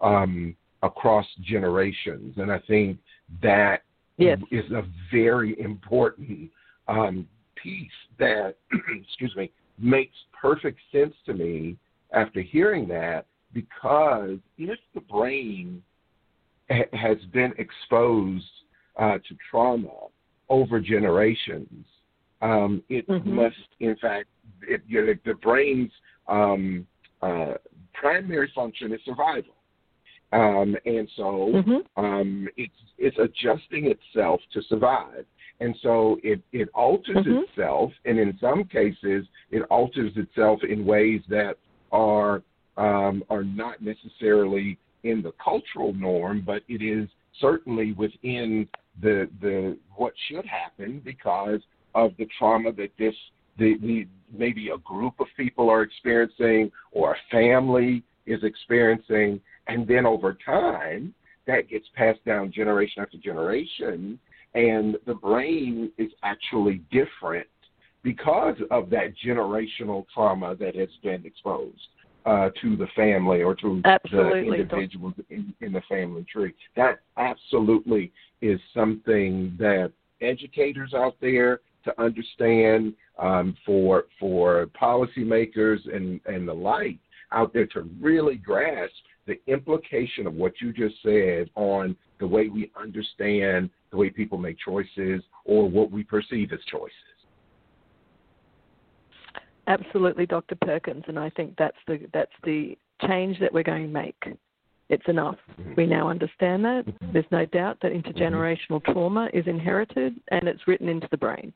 um, 0.00 0.54
across 0.84 1.26
generations, 1.42 2.34
and 2.36 2.52
I 2.52 2.60
think 2.60 2.98
that 3.42 3.82
Yes. 4.16 4.38
is 4.52 4.70
a 4.70 4.84
very 5.12 5.58
important 5.58 6.50
um, 6.86 7.26
piece 7.56 7.90
that, 8.18 8.56
excuse 9.02 9.34
me, 9.34 9.50
makes 9.78 10.14
perfect 10.40 10.78
sense 10.92 11.14
to 11.26 11.34
me 11.34 11.76
after 12.12 12.40
hearing 12.40 12.86
that 12.88 13.26
because 13.54 14.38
if 14.58 14.78
the 14.94 15.00
brain 15.00 15.82
ha- 16.70 16.90
has 16.92 17.16
been 17.32 17.54
exposed 17.56 18.44
uh, 18.98 19.18
to 19.28 19.36
trauma 19.50 20.08
over 20.48 20.80
generations, 20.80 21.86
um, 22.42 22.82
it 22.88 23.06
Mhm. 23.08 23.24
must, 23.24 23.68
in 23.80 23.96
fact, 23.96 24.28
it, 24.68 24.82
you 24.86 25.06
know, 25.06 25.14
the 25.24 25.34
brain's 25.34 25.92
um, 26.28 26.86
uh, 27.22 27.54
primary 27.92 28.48
function 28.54 28.92
is 28.92 29.00
survival. 29.04 29.54
Um, 30.32 30.76
and 30.84 31.08
so 31.16 31.52
Mhm. 31.52 31.84
um, 31.96 32.48
it's 32.56 32.74
it's 32.98 33.18
adjusting 33.18 33.86
itself 33.86 34.40
to 34.52 34.62
survive, 34.62 35.24
and 35.60 35.76
so 35.76 36.18
it 36.24 36.40
it 36.52 36.68
alters 36.74 37.24
Mhm. 37.24 37.44
itself, 37.44 37.92
and 38.04 38.18
in 38.18 38.36
some 38.38 38.64
cases 38.64 39.28
it 39.50 39.62
alters 39.70 40.16
itself 40.16 40.64
in 40.64 40.84
ways 40.84 41.22
that 41.28 41.56
are 41.92 42.42
um, 42.76 43.22
are 43.30 43.44
not 43.44 43.82
necessarily 43.82 44.78
in 45.04 45.22
the 45.22 45.32
cultural 45.42 45.92
norm, 45.92 46.42
but 46.44 46.62
it 46.68 46.82
is 46.82 47.08
certainly 47.40 47.92
within 47.92 48.68
the 49.00 49.28
the 49.40 49.76
what 49.96 50.12
should 50.28 50.46
happen 50.46 51.00
because 51.04 51.60
of 51.94 52.12
the 52.18 52.26
trauma 52.38 52.72
that 52.72 52.90
this 52.98 53.14
the, 53.58 53.76
the 53.80 54.06
maybe 54.36 54.70
a 54.70 54.78
group 54.78 55.14
of 55.20 55.26
people 55.36 55.70
are 55.70 55.82
experiencing 55.82 56.70
or 56.92 57.12
a 57.12 57.16
family 57.30 58.02
is 58.26 58.42
experiencing. 58.42 59.40
And 59.68 59.86
then 59.86 60.06
over 60.06 60.36
time 60.44 61.14
that 61.46 61.68
gets 61.68 61.86
passed 61.94 62.24
down 62.24 62.52
generation 62.52 63.02
after 63.02 63.18
generation 63.18 64.18
and 64.54 64.96
the 65.06 65.14
brain 65.14 65.90
is 65.98 66.10
actually 66.22 66.80
different 66.90 67.46
because 68.02 68.56
of 68.70 68.90
that 68.90 69.14
generational 69.24 70.04
trauma 70.12 70.54
that 70.56 70.76
has 70.76 70.88
been 71.02 71.24
exposed 71.24 71.88
uh, 72.26 72.50
to 72.60 72.76
the 72.76 72.86
family 72.96 73.42
or 73.42 73.54
to 73.56 73.80
Absolutely. 73.84 74.50
the 74.50 74.62
individuals 74.62 75.14
in, 75.30 75.54
in 75.60 75.72
the 75.72 75.82
family 75.88 76.24
tree. 76.30 76.54
That 76.76 77.00
absolutely 77.16 78.12
is 78.40 78.60
something 78.72 79.54
that 79.58 79.92
educators 80.20 80.94
out 80.94 81.16
there 81.20 81.60
to 81.84 82.00
understand 82.00 82.94
um, 83.18 83.56
for 83.64 84.04
for 84.18 84.68
policymakers 84.80 85.78
and 85.94 86.20
and 86.26 86.48
the 86.48 86.52
like 86.52 86.98
out 87.32 87.52
there 87.52 87.66
to 87.66 87.88
really 88.00 88.36
grasp 88.36 88.92
the 89.26 89.40
implication 89.46 90.26
of 90.26 90.34
what 90.34 90.52
you 90.60 90.72
just 90.72 90.96
said 91.02 91.48
on 91.54 91.96
the 92.20 92.26
way 92.26 92.48
we 92.48 92.70
understand 92.80 93.70
the 93.90 93.96
way 93.96 94.10
people 94.10 94.38
make 94.38 94.56
choices 94.64 95.22
or 95.44 95.68
what 95.68 95.90
we 95.90 96.02
perceive 96.02 96.52
as 96.52 96.60
choices. 96.70 96.92
Absolutely, 99.66 100.26
Dr. 100.26 100.56
Perkins, 100.56 101.04
and 101.08 101.18
I 101.18 101.30
think 101.30 101.54
that's 101.56 101.76
the 101.86 102.00
that's 102.12 102.32
the 102.44 102.76
change 103.06 103.38
that 103.40 103.52
we're 103.52 103.62
going 103.62 103.86
to 103.86 103.92
make. 103.92 104.22
It's 104.90 105.06
enough. 105.08 105.38
Mhm. 105.60 105.76
We 105.76 105.86
now 105.86 106.08
understand 106.08 106.64
that. 106.66 106.84
Mhm. 106.84 107.12
There's 107.12 107.30
no 107.30 107.46
doubt 107.46 107.80
that 107.80 107.92
intergenerational 107.92 108.84
trauma 108.84 109.30
is 109.32 109.46
inherited 109.46 110.20
and 110.28 110.46
it's 110.46 110.66
written 110.68 110.88
into 110.88 111.08
the 111.10 111.16
brain. 111.16 111.52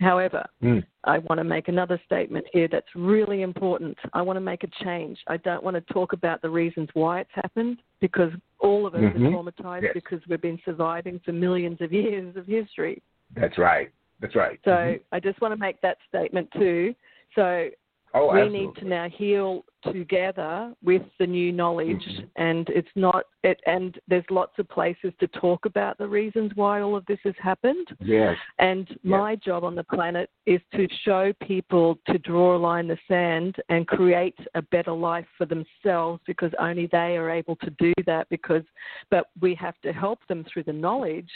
However, 0.00 0.46
Mm. 0.62 0.82
I 1.04 1.18
want 1.18 1.38
to 1.38 1.44
make 1.44 1.68
another 1.68 2.00
statement 2.06 2.46
here 2.52 2.68
that's 2.68 2.94
really 2.94 3.42
important. 3.42 3.98
I 4.14 4.22
want 4.22 4.36
to 4.38 4.40
make 4.40 4.64
a 4.64 4.68
change. 4.68 5.22
I 5.26 5.36
don't 5.38 5.62
want 5.62 5.74
to 5.74 5.92
talk 5.92 6.12
about 6.14 6.40
the 6.40 6.48
reasons 6.48 6.88
why 6.94 7.20
it's 7.20 7.32
happened 7.32 7.82
because 8.00 8.32
all 8.60 8.86
of 8.86 8.94
us 8.94 9.02
Mhm. 9.02 9.26
are 9.26 9.30
traumatized 9.30 9.82
Yes. 9.82 9.92
because 9.92 10.26
we've 10.26 10.40
been 10.40 10.60
surviving 10.64 11.18
for 11.18 11.32
millions 11.32 11.80
of 11.82 11.92
years 11.92 12.34
of 12.36 12.46
history. 12.46 13.02
That's 13.34 13.58
right. 13.58 13.90
That's 14.20 14.34
right. 14.34 14.58
So 14.64 14.70
Mhm. 14.70 15.00
I 15.12 15.20
just 15.20 15.40
want 15.40 15.52
to 15.52 15.60
make 15.60 15.80
that 15.82 15.98
statement 16.08 16.50
too. 16.52 16.94
So 17.34 17.68
oh, 18.14 18.32
we 18.32 18.40
absolutely. 18.40 18.66
need 18.66 18.74
to 18.76 18.84
now 18.86 19.08
heal 19.08 19.64
together 19.84 20.74
with 20.82 21.02
the 21.18 21.26
new 21.26 21.52
knowledge 21.52 22.04
Mhm. 22.06 22.28
and 22.36 22.68
it's 22.68 22.94
not 22.94 23.24
it 23.42 23.58
and 23.64 23.98
there's 24.08 24.28
lots 24.30 24.58
of 24.58 24.68
places 24.68 25.10
to 25.20 25.26
talk 25.28 25.64
about 25.64 25.96
the 25.96 26.06
reasons 26.06 26.54
why 26.54 26.82
all 26.82 26.94
of 26.96 27.06
this 27.06 27.18
has 27.24 27.34
happened 27.38 27.88
Yes. 28.00 28.36
and 28.58 28.98
my 29.02 29.36
job 29.36 29.64
on 29.64 29.74
the 29.74 29.84
planet 29.84 30.28
is 30.44 30.60
to 30.74 30.86
show 31.02 31.32
people 31.40 31.98
to 32.08 32.18
draw 32.18 32.56
a 32.56 32.58
line 32.58 32.84
in 32.84 32.88
the 32.88 32.98
sand 33.08 33.56
and 33.70 33.88
create 33.88 34.36
a 34.54 34.60
better 34.60 34.92
life 34.92 35.26
for 35.38 35.46
themselves 35.46 36.20
because 36.26 36.52
only 36.58 36.86
they 36.88 37.16
are 37.16 37.30
able 37.30 37.56
to 37.56 37.70
do 37.78 37.94
that 38.04 38.28
because 38.28 38.64
but 39.08 39.30
we 39.40 39.54
have 39.54 39.80
to 39.80 39.94
help 39.94 40.18
them 40.26 40.44
through 40.44 40.64
the 40.64 40.72
knowledge 40.74 41.32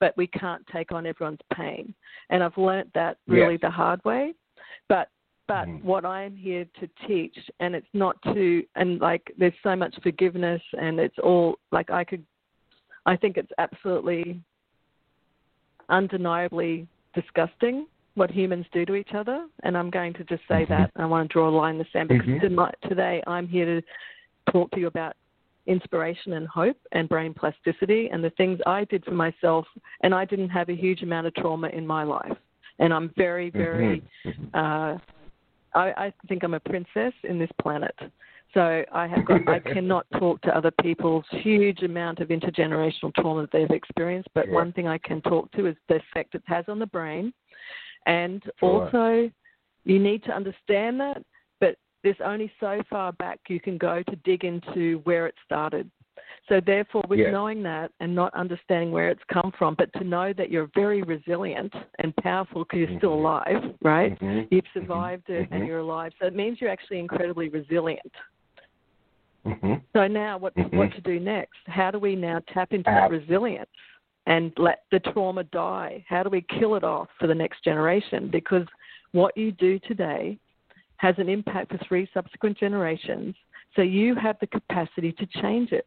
but 0.00 0.16
we 0.16 0.26
can't 0.26 0.66
take 0.68 0.92
on 0.92 1.04
everyone's 1.04 1.40
pain 1.52 1.94
and 2.30 2.42
I've 2.42 2.56
learnt 2.56 2.90
that 2.94 3.18
really 3.26 3.54
Yes. 3.54 3.60
the 3.60 3.70
hard 3.70 4.02
way 4.06 4.34
but 5.48 5.68
Mhm. 5.68 5.82
what 5.82 6.04
I'm 6.04 6.34
here 6.36 6.66
to 6.80 6.88
teach, 7.06 7.36
and 7.60 7.74
it's 7.74 7.92
not 7.92 8.20
to, 8.22 8.64
and 8.74 9.00
like 9.00 9.32
there's 9.38 9.54
so 9.62 9.76
much 9.76 9.94
forgiveness, 10.02 10.62
and 10.80 10.98
it's 10.98 11.18
all 11.18 11.56
like 11.72 11.90
I 11.90 12.04
could, 12.04 12.24
I 13.06 13.16
think 13.16 13.36
it's 13.36 13.52
absolutely 13.58 14.40
undeniably 15.88 16.88
disgusting 17.14 17.86
what 18.14 18.30
humans 18.30 18.66
do 18.72 18.84
to 18.86 18.94
each 18.94 19.14
other, 19.14 19.46
and 19.62 19.76
I'm 19.76 19.90
going 19.90 20.14
to 20.14 20.24
just 20.24 20.42
say 20.48 20.64
Mhm. 20.64 20.68
that. 20.68 20.90
I 20.96 21.04
want 21.04 21.28
to 21.28 21.32
draw 21.32 21.48
a 21.48 21.50
line 21.50 21.74
in 21.74 21.78
the 21.78 21.86
sand 21.92 22.08
because 22.08 22.26
Mhm. 22.26 22.40
tonight, 22.40 22.74
today 22.82 23.22
I'm 23.26 23.46
here 23.46 23.66
to 23.66 23.86
talk 24.50 24.70
to 24.72 24.80
you 24.80 24.86
about 24.86 25.14
inspiration 25.66 26.34
and 26.34 26.46
hope 26.48 26.78
and 26.92 27.08
brain 27.08 27.34
plasticity 27.34 28.08
and 28.10 28.22
the 28.22 28.30
things 28.30 28.60
I 28.66 28.84
did 28.84 29.04
for 29.04 29.12
myself, 29.12 29.66
and 30.00 30.14
I 30.14 30.24
didn't 30.24 30.48
have 30.48 30.68
a 30.70 30.74
huge 30.74 31.02
amount 31.02 31.26
of 31.26 31.34
trauma 31.34 31.68
in 31.68 31.86
my 31.86 32.04
life, 32.04 32.36
and 32.78 32.92
I'm 32.92 33.10
very, 33.16 33.50
very 33.50 34.02
Mhm. 34.24 34.54
uh, 34.54 34.98
I, 35.76 36.06
I 36.06 36.12
think 36.26 36.42
I'm 36.42 36.54
a 36.54 36.60
princess 36.60 37.12
in 37.24 37.38
this 37.38 37.50
planet. 37.60 37.94
So 38.54 38.82
I 38.92 39.06
have 39.06 39.26
got 39.26 39.46
I 39.48 39.58
cannot 39.74 40.06
talk 40.18 40.40
to 40.42 40.56
other 40.56 40.70
people's 40.82 41.24
huge 41.30 41.82
amount 41.82 42.20
of 42.20 42.28
intergenerational 42.28 43.14
trauma 43.14 43.42
that 43.42 43.52
they've 43.52 43.70
experienced, 43.70 44.28
but 44.34 44.46
Sure. 44.46 44.54
one 44.54 44.72
thing 44.72 44.88
I 44.88 44.98
can 44.98 45.20
talk 45.20 45.52
to 45.52 45.66
is 45.66 45.76
the 45.88 45.96
effect 45.96 46.34
it 46.34 46.42
has 46.46 46.64
on 46.68 46.78
the 46.78 46.86
brain. 46.86 47.32
And 48.06 48.42
also 48.62 49.30
you 49.84 49.98
need 49.98 50.24
to 50.24 50.32
understand 50.32 50.98
that, 51.00 51.22
but 51.60 51.76
there's 52.02 52.16
only 52.24 52.50
so 52.58 52.80
far 52.88 53.12
back 53.12 53.40
you 53.48 53.60
can 53.60 53.76
go 53.76 54.02
to 54.02 54.16
dig 54.24 54.44
into 54.44 54.98
where 55.04 55.26
it 55.26 55.34
started. 55.44 55.90
So 56.48 56.60
therefore, 56.60 57.02
with 57.08 57.18
Yes. 57.18 57.32
knowing 57.32 57.62
that 57.64 57.92
and 58.00 58.14
not 58.14 58.32
understanding 58.34 58.92
where 58.92 59.08
it's 59.08 59.22
come 59.24 59.52
from, 59.58 59.74
but 59.74 59.92
to 59.94 60.04
know 60.04 60.32
that 60.32 60.50
you're 60.50 60.70
very 60.74 61.02
resilient 61.02 61.74
and 61.98 62.14
powerful 62.16 62.64
because 62.64 62.88
you're 62.88 62.98
still 62.98 63.16
Mhm. 63.16 63.18
alive, 63.18 63.74
right? 63.82 64.18
Mhm. 64.20 64.48
You've 64.50 64.68
survived 64.72 65.28
it 65.30 65.48
and 65.50 65.62
Mhm. 65.62 65.66
you're 65.66 65.78
alive. 65.80 66.12
So 66.18 66.26
it 66.26 66.34
means 66.34 66.60
you're 66.60 66.70
actually 66.70 66.98
incredibly 66.98 67.48
resilient. 67.48 68.14
So 69.94 70.06
now 70.06 70.36
what 70.36 70.52
what 70.72 70.92
to 70.92 71.00
do 71.00 71.18
next? 71.18 71.58
How 71.66 71.90
do 71.90 71.98
we 71.98 72.14
now 72.16 72.40
tap 72.48 72.72
into 72.72 72.90
that 72.90 73.10
resilience 73.10 73.70
and 74.26 74.52
let 74.58 74.84
the 74.90 75.00
trauma 75.00 75.44
die? 75.44 76.04
How 76.08 76.22
do 76.22 76.30
we 76.30 76.42
kill 76.42 76.74
it 76.74 76.84
off 76.84 77.08
for 77.18 77.26
the 77.26 77.34
next 77.34 77.64
generation? 77.64 78.28
Because 78.28 78.66
what 79.12 79.36
you 79.36 79.52
do 79.52 79.78
today 79.80 80.38
has 80.98 81.18
an 81.18 81.28
impact 81.28 81.70
for 81.70 81.78
three 81.78 82.08
subsequent 82.12 82.58
generations. 82.58 83.34
So 83.74 83.82
you 83.82 84.14
have 84.16 84.38
the 84.40 84.46
capacity 84.46 85.12
to 85.12 85.26
change 85.40 85.72
it. 85.72 85.86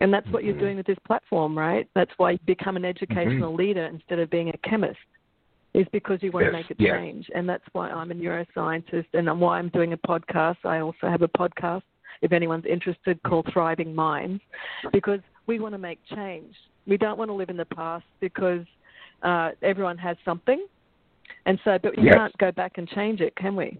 And 0.00 0.12
that's 0.12 0.28
what 0.30 0.44
you're 0.44 0.54
Mhm. 0.54 0.60
doing 0.60 0.76
with 0.76 0.86
this 0.86 0.98
platform, 1.06 1.56
right? 1.56 1.88
That's 1.94 2.10
why 2.18 2.32
you 2.32 2.38
become 2.46 2.76
an 2.76 2.84
educational 2.84 3.54
leader 3.54 3.84
instead 3.84 4.18
of 4.18 4.28
being 4.30 4.48
a 4.48 4.58
chemist, 4.58 4.98
is 5.72 5.86
because 5.92 6.22
you 6.22 6.32
want 6.32 6.44
Yes, 6.44 6.48
to 6.50 6.52
make 6.52 6.70
a 6.70 6.74
yes. 6.78 6.98
change. 6.98 7.30
And 7.34 7.48
that's 7.48 7.64
why 7.72 7.90
I'm 7.90 8.10
a 8.10 8.14
neuroscientist 8.14 9.06
and 9.14 9.40
why 9.40 9.58
I'm 9.58 9.68
doing 9.68 9.92
a 9.92 9.98
podcast. 9.98 10.56
I 10.64 10.80
also 10.80 11.08
have 11.08 11.22
a 11.22 11.28
podcast, 11.28 11.82
if 12.22 12.32
anyone's 12.32 12.64
interested, 12.66 13.22
called 13.22 13.46
Thriving 13.52 13.94
Minds, 13.94 14.42
because 14.92 15.20
we 15.46 15.60
want 15.60 15.74
to 15.74 15.78
make 15.78 16.02
change. 16.06 16.56
We 16.86 16.96
don't 16.96 17.18
want 17.18 17.28
to 17.28 17.34
live 17.34 17.50
in 17.50 17.56
the 17.56 17.64
past 17.66 18.04
because 18.20 18.64
uh, 19.22 19.52
everyone 19.62 19.98
has 19.98 20.16
something. 20.24 20.66
And 21.46 21.58
so, 21.64 21.78
but 21.78 21.96
you 21.96 22.04
Yes. 22.04 22.14
can't 22.14 22.38
go 22.38 22.52
back 22.52 22.78
and 22.78 22.88
change 22.88 23.20
it, 23.20 23.34
can 23.36 23.56
we? 23.56 23.78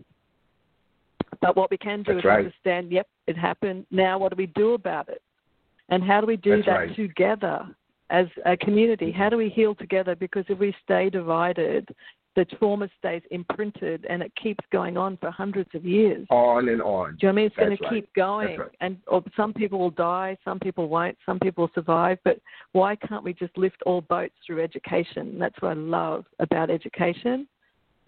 But 1.40 1.57
what 1.57 1.70
we 1.70 1.77
can 1.77 2.03
do 2.03 2.14
That's 2.14 2.24
is 2.24 2.24
right. 2.24 2.38
understand, 2.38 2.92
yep, 2.92 3.09
it 3.27 3.37
happened. 3.37 3.87
Now, 3.90 4.18
what 4.18 4.31
do 4.31 4.37
we 4.37 4.46
do 4.46 4.74
about 4.74 5.09
it? 5.09 5.20
And 5.88 6.03
how 6.03 6.20
do 6.20 6.27
we 6.27 6.37
do 6.37 6.57
That's 6.57 6.66
that 6.66 6.73
right. 6.73 6.97
together 6.97 7.66
as 8.11 8.27
a 8.47 8.57
community? 8.57 9.12
How 9.12 9.29
do 9.29 9.37
we 9.37 9.49
heal 9.49 9.75
together? 9.75 10.14
Because 10.14 10.44
if 10.49 10.59
we 10.59 10.75
stay 10.83 11.11
divided, 11.11 11.88
the 12.37 12.44
trauma 12.44 12.88
stays 12.99 13.23
imprinted 13.31 14.07
and 14.09 14.23
it 14.23 14.33
keeps 14.40 14.64
going 14.73 14.97
on 14.97 15.16
for 15.18 15.31
hundreds 15.31 15.70
of 15.75 15.85
years. 15.85 16.27
On 16.31 16.68
and 16.68 16.83
on. 16.83 17.16
Do 17.16 17.27
you 17.27 17.29
know 17.29 17.29
what 17.29 17.33
I 17.33 17.33
mean? 17.33 17.47
It's 17.47 17.57
going 17.57 17.70
That's 17.70 17.81
to 17.81 17.85
right. 17.85 17.94
keep 17.94 18.14
going, 18.14 18.59
right. 18.59 18.70
and 18.81 18.97
or 19.07 19.23
some 19.37 19.53
people 19.53 19.79
will 19.79 19.90
die, 19.90 20.37
some 20.44 20.59
people 20.59 20.88
won't, 20.88 21.16
some 21.25 21.38
people 21.38 21.70
survive. 21.75 22.18
But 22.25 22.40
why 22.73 22.97
can't 22.97 23.23
we 23.23 23.35
just 23.35 23.57
lift 23.57 23.83
all 23.87 24.01
boats 24.01 24.35
through 24.44 24.62
education? 24.62 25.38
That's 25.38 25.55
what 25.61 25.70
I 25.70 25.75
love 25.75 26.25
about 26.40 26.70
education, 26.70 27.47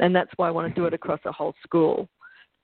and 0.01 0.15
that's 0.15 0.31
why 0.37 0.49
I 0.49 0.51
want 0.51 0.75
to 0.75 0.81
do 0.81 0.87
it 0.87 0.95
across 1.01 1.21
a 1.25 1.33
whole 1.33 1.55
school. 1.63 2.09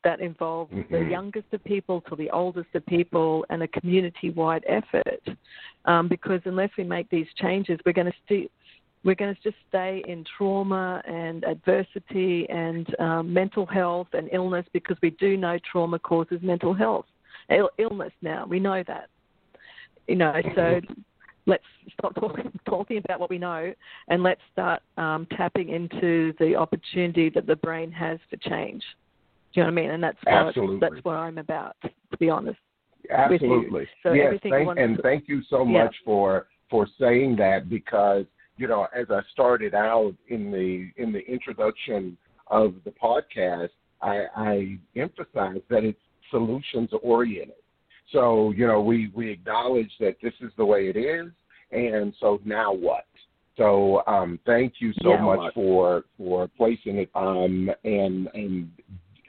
That 0.04 0.20
involves 0.20 0.72
the 0.72 0.98
Mhm. 0.98 1.10
youngest 1.10 1.52
of 1.52 1.62
people 1.64 2.00
to 2.02 2.16
the 2.16 2.30
oldest 2.30 2.74
of 2.74 2.84
people, 2.86 3.46
and 3.50 3.62
a 3.62 3.68
community-wide 3.68 4.64
effort. 4.66 5.22
Um, 5.84 6.08
because 6.08 6.40
unless 6.44 6.70
we 6.76 6.84
make 6.84 7.08
these 7.08 7.32
changes, 7.34 7.78
we're 7.84 7.92
going 7.92 8.10
to 8.10 8.18
st- 8.24 8.50
we're 9.04 9.16
going 9.16 9.34
to 9.34 9.42
just 9.42 9.56
stay 9.68 10.02
in 10.06 10.24
trauma 10.36 11.02
and 11.06 11.44
adversity 11.44 12.48
and 12.48 12.94
um, 13.00 13.32
mental 13.32 13.66
health 13.66 14.06
and 14.12 14.28
illness 14.32 14.64
because 14.72 14.96
we 15.02 15.10
do 15.10 15.36
know 15.36 15.58
trauma 15.58 15.98
causes 15.98 16.40
mental 16.42 16.72
health 16.72 17.06
Ill- 17.48 17.70
illness 17.78 18.12
now. 18.22 18.46
We 18.46 18.60
know 18.60 18.82
that. 18.84 19.08
You 20.06 20.16
know, 20.16 20.40
so 20.54 20.80
let's 21.46 21.64
stop 21.98 22.14
talking, 22.14 22.52
talking 22.66 22.98
about 22.98 23.18
what 23.18 23.30
we 23.30 23.38
know 23.38 23.72
and 24.08 24.22
let's 24.22 24.40
start 24.52 24.82
um, 24.96 25.26
tapping 25.36 25.70
into 25.70 26.32
the 26.38 26.54
opportunity 26.54 27.28
that 27.30 27.46
the 27.46 27.56
brain 27.56 27.90
has 27.90 28.18
for 28.30 28.36
change. 28.36 28.82
Do 29.52 29.60
you 29.60 29.66
know 29.66 29.72
what 29.72 29.78
I 29.78 29.82
mean? 29.82 29.90
And 29.90 30.02
that's 30.02 30.18
Absolutely. 30.26 30.76
what, 30.76 30.80
that's 30.80 31.04
what 31.04 31.16
I'm 31.16 31.38
about, 31.38 31.76
to 31.82 32.16
be 32.18 32.30
honest. 32.30 32.58
Absolutely. 33.10 33.86
So 34.02 34.12
yes, 34.12 34.34
thank, 34.42 34.78
and 34.78 34.96
to, 34.96 35.02
thank 35.02 35.28
you 35.28 35.42
so 35.50 35.66
yeah. 35.66 35.84
much 35.84 35.94
for 36.04 36.46
for 36.70 36.86
saying 36.98 37.36
that 37.36 37.68
because 37.68 38.24
you 38.56 38.68
know 38.68 38.86
as 38.96 39.06
I 39.10 39.20
started 39.32 39.74
out 39.74 40.14
in 40.28 40.50
the 40.50 40.90
in 41.02 41.12
the 41.12 41.20
introduction 41.20 42.16
of 42.46 42.74
the 42.84 42.92
podcast, 42.92 43.70
I, 44.00 44.26
I 44.36 44.78
emphasized 44.96 45.64
that 45.68 45.84
it's 45.84 45.98
solutions 46.30 46.90
oriented. 47.02 47.56
So 48.12 48.52
you 48.52 48.66
know 48.66 48.80
we 48.80 49.10
we 49.14 49.30
acknowledge 49.30 49.90
that 50.00 50.16
this 50.22 50.34
is 50.40 50.52
the 50.56 50.64
way 50.64 50.88
it 50.88 50.96
is, 50.96 51.30
and 51.72 52.14
so 52.20 52.40
now 52.44 52.72
what? 52.72 53.04
So 53.56 54.02
um, 54.06 54.38
thank 54.46 54.74
you 54.78 54.92
so 55.02 55.10
Yeah. 55.10 55.20
much 55.22 55.54
for 55.54 56.04
for 56.16 56.48
placing 56.56 56.98
it 56.98 57.10
um, 57.14 57.70
and 57.84 58.28
and 58.34 58.70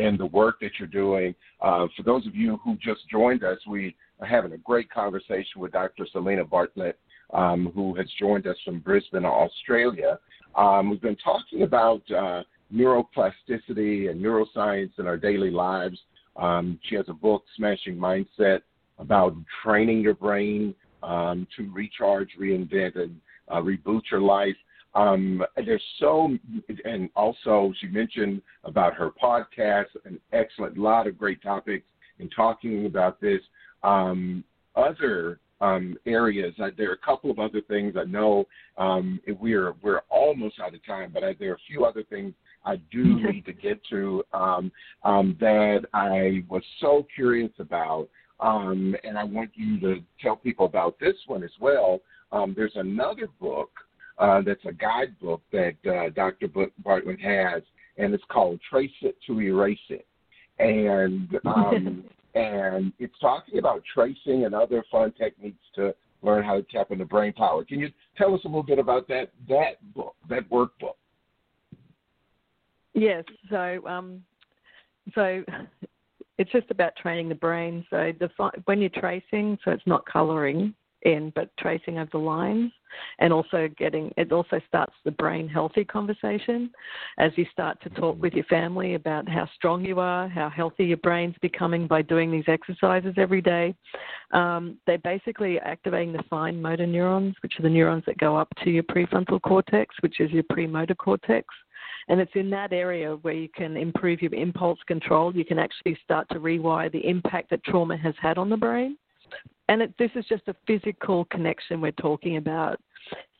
and 0.03 0.19
the 0.19 0.25
work 0.25 0.59
that 0.59 0.71
you're 0.79 0.87
doing. 0.87 1.33
Uh, 1.61 1.87
for 1.95 2.03
those 2.03 2.27
of 2.27 2.35
you 2.35 2.59
who 2.63 2.75
just 2.75 3.01
joined 3.09 3.43
us, 3.43 3.57
we 3.67 3.95
are 4.19 4.27
having 4.27 4.53
a 4.53 4.57
great 4.57 4.91
conversation 4.91 5.61
with 5.61 5.71
Dr. 5.71 6.05
Selena 6.11 6.43
Bartlett, 6.43 6.99
um, 7.33 7.71
who 7.73 7.95
has 7.95 8.07
joined 8.19 8.45
us 8.45 8.57
from 8.65 8.79
Brisbane, 8.79 9.25
Australia. 9.25 10.19
Um, 10.55 10.89
we've 10.89 11.01
been 11.01 11.17
talking 11.17 11.63
about 11.63 12.01
uh, 12.11 12.43
neuroplasticity 12.73 14.09
and 14.09 14.21
neuroscience 14.21 14.91
in 14.99 15.07
our 15.07 15.17
daily 15.17 15.51
lives. 15.51 15.97
Um, 16.35 16.79
she 16.89 16.95
has 16.95 17.05
a 17.07 17.13
book, 17.13 17.43
Smashing 17.55 17.95
Mindset, 17.95 18.61
about 18.99 19.35
training 19.63 20.01
your 20.01 20.15
brain 20.15 20.75
um, 21.01 21.47
to 21.57 21.71
recharge, 21.71 22.29
reinvent, 22.39 22.97
and 22.97 23.19
uh, 23.49 23.61
reboot 23.61 24.01
your 24.11 24.21
life. 24.21 24.55
Um, 24.95 25.43
there's 25.55 25.81
so, 25.99 26.37
and 26.85 27.09
also 27.15 27.73
she 27.79 27.87
mentioned 27.87 28.41
about 28.63 28.93
her 28.93 29.09
podcast, 29.11 29.87
an 30.05 30.19
excellent 30.31 30.77
lot 30.77 31.07
of 31.07 31.17
great 31.17 31.41
topics 31.41 31.85
in 32.19 32.29
talking 32.29 32.85
about 32.85 33.19
this. 33.19 33.41
Um, 33.83 34.43
other 34.75 35.39
um, 35.61 35.95
areas, 36.05 36.53
uh, 36.61 36.69
there 36.77 36.89
are 36.89 36.93
a 36.93 37.05
couple 37.05 37.31
of 37.31 37.39
other 37.39 37.61
things 37.61 37.95
I 37.97 38.03
know 38.03 38.45
um, 38.77 39.19
we're 39.39 39.73
we're 39.81 40.01
almost 40.09 40.59
out 40.59 40.73
of 40.73 40.85
time, 40.85 41.11
but 41.13 41.23
I, 41.23 41.33
there 41.39 41.51
are 41.51 41.55
a 41.55 41.67
few 41.67 41.85
other 41.85 42.03
things 42.03 42.33
I 42.65 42.77
do 42.91 43.03
need 43.31 43.45
to 43.45 43.53
get 43.53 43.79
to 43.89 44.23
um, 44.33 44.71
um, 45.03 45.37
that 45.39 45.85
I 45.93 46.43
was 46.49 46.63
so 46.79 47.05
curious 47.15 47.51
about, 47.59 48.09
um, 48.39 48.95
and 49.03 49.17
I 49.17 49.23
want 49.23 49.51
you 49.55 49.79
to 49.81 50.01
tell 50.21 50.35
people 50.35 50.65
about 50.65 50.99
this 50.99 51.15
one 51.27 51.43
as 51.43 51.51
well. 51.59 51.99
Um, 52.31 52.53
there's 52.55 52.75
another 52.75 53.27
book 53.39 53.69
uh, 54.17 54.41
that's 54.45 54.63
a 54.65 54.73
guidebook 54.73 55.41
that 55.51 55.75
uh, 55.87 56.09
Dr. 56.09 56.47
Bartlett 56.83 57.21
has, 57.21 57.63
and 57.97 58.13
it's 58.13 58.23
called 58.29 58.59
Trace 58.69 58.91
It 59.01 59.17
to 59.27 59.41
Erase 59.41 59.77
It. 59.89 60.05
And 60.59 61.29
um, 61.45 62.03
and 62.35 62.93
it's 62.99 63.17
talking 63.19 63.59
about 63.59 63.83
tracing 63.93 64.45
and 64.45 64.55
other 64.55 64.83
fun 64.91 65.11
techniques 65.13 65.63
to 65.75 65.93
learn 66.21 66.43
how 66.43 66.55
to 66.55 66.63
tap 66.71 66.91
into 66.91 67.05
brain 67.05 67.33
power. 67.33 67.63
Can 67.63 67.79
you 67.79 67.89
tell 68.17 68.33
us 68.33 68.41
a 68.45 68.47
little 68.47 68.63
bit 68.63 68.79
about 68.79 69.07
that 69.07 69.29
that 69.49 69.93
book, 69.93 70.15
that 70.29 70.49
workbook? 70.49 70.95
Yes. 72.93 73.23
So, 73.49 73.81
um, 73.87 74.23
so 75.15 75.43
it's 76.37 76.51
just 76.51 76.69
about 76.69 76.95
training 76.95 77.29
the 77.29 77.35
brain. 77.35 77.85
So 77.89 78.11
the 78.19 78.29
when 78.65 78.79
you're 78.79 78.89
tracing, 78.89 79.57
so 79.65 79.71
it's 79.71 79.87
not 79.87 80.05
colouring 80.05 80.73
in, 81.03 81.31
but 81.35 81.49
tracing 81.57 81.97
over 81.97 82.09
the 82.11 82.17
lines, 82.17 82.71
and 83.19 83.33
also 83.33 83.69
getting 83.77 84.11
it 84.17 84.31
also 84.31 84.59
starts 84.67 84.93
the 85.03 85.11
brain 85.11 85.47
healthy 85.47 85.83
conversation 85.83 86.69
as 87.17 87.31
you 87.35 87.45
start 87.51 87.81
to 87.81 87.89
talk 87.89 88.21
with 88.21 88.33
your 88.33 88.45
family 88.45 88.93
about 88.95 89.27
how 89.27 89.47
strong 89.55 89.83
you 89.83 89.99
are, 89.99 90.27
how 90.27 90.49
healthy 90.49 90.85
your 90.85 90.97
brain's 90.97 91.35
becoming 91.41 91.87
by 91.87 92.01
doing 92.01 92.31
these 92.31 92.43
exercises 92.47 93.13
every 93.17 93.41
day. 93.41 93.73
Um, 94.31 94.77
they're 94.85 94.97
basically 94.99 95.59
activating 95.59 96.13
the 96.13 96.23
fine 96.29 96.61
motor 96.61 96.87
neurons, 96.87 97.35
which 97.41 97.59
are 97.59 97.63
the 97.63 97.69
neurons 97.69 98.03
that 98.05 98.17
go 98.17 98.35
up 98.35 98.49
to 98.63 98.69
your 98.69 98.83
prefrontal 98.83 99.41
cortex, 99.41 99.95
which 100.01 100.19
is 100.19 100.31
your 100.31 100.43
premotor 100.43 100.95
cortex. 100.95 101.47
And 102.07 102.19
it's 102.19 102.31
in 102.35 102.49
that 102.49 102.73
area 102.73 103.15
where 103.21 103.33
you 103.33 103.49
can 103.55 103.77
improve 103.77 104.21
your 104.21 104.33
impulse 104.33 104.79
control. 104.87 105.35
You 105.35 105.45
can 105.45 105.59
actually 105.59 105.97
start 106.03 106.27
to 106.29 106.39
rewire 106.39 106.91
the 106.91 107.07
impact 107.07 107.49
that 107.49 107.63
trauma 107.63 107.97
has 107.97 108.13
had 108.21 108.37
on 108.37 108.49
the 108.49 108.57
brain. 108.57 108.97
And 109.73 109.81
it, 109.81 109.93
this 109.97 110.11
is 110.13 110.23
just 110.25 110.43
a 110.49 110.55
physical 110.67 111.25
connection 111.25 111.81
we're 111.81 111.93
talking 111.93 112.37
about. 112.37 112.79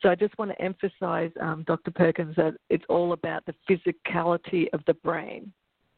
So 0.02 0.08
I 0.08 0.16
just 0.16 0.36
want 0.36 0.50
to 0.50 0.60
emphasize, 0.60 1.30
um, 1.40 1.62
Dr. 1.64 1.92
Perkins, 1.92 2.34
that 2.34 2.54
it's 2.70 2.84
all 2.88 3.12
about 3.12 3.44
the 3.46 3.54
physicality 3.70 4.66
of 4.72 4.80
the 4.88 4.94
brain. 4.94 5.52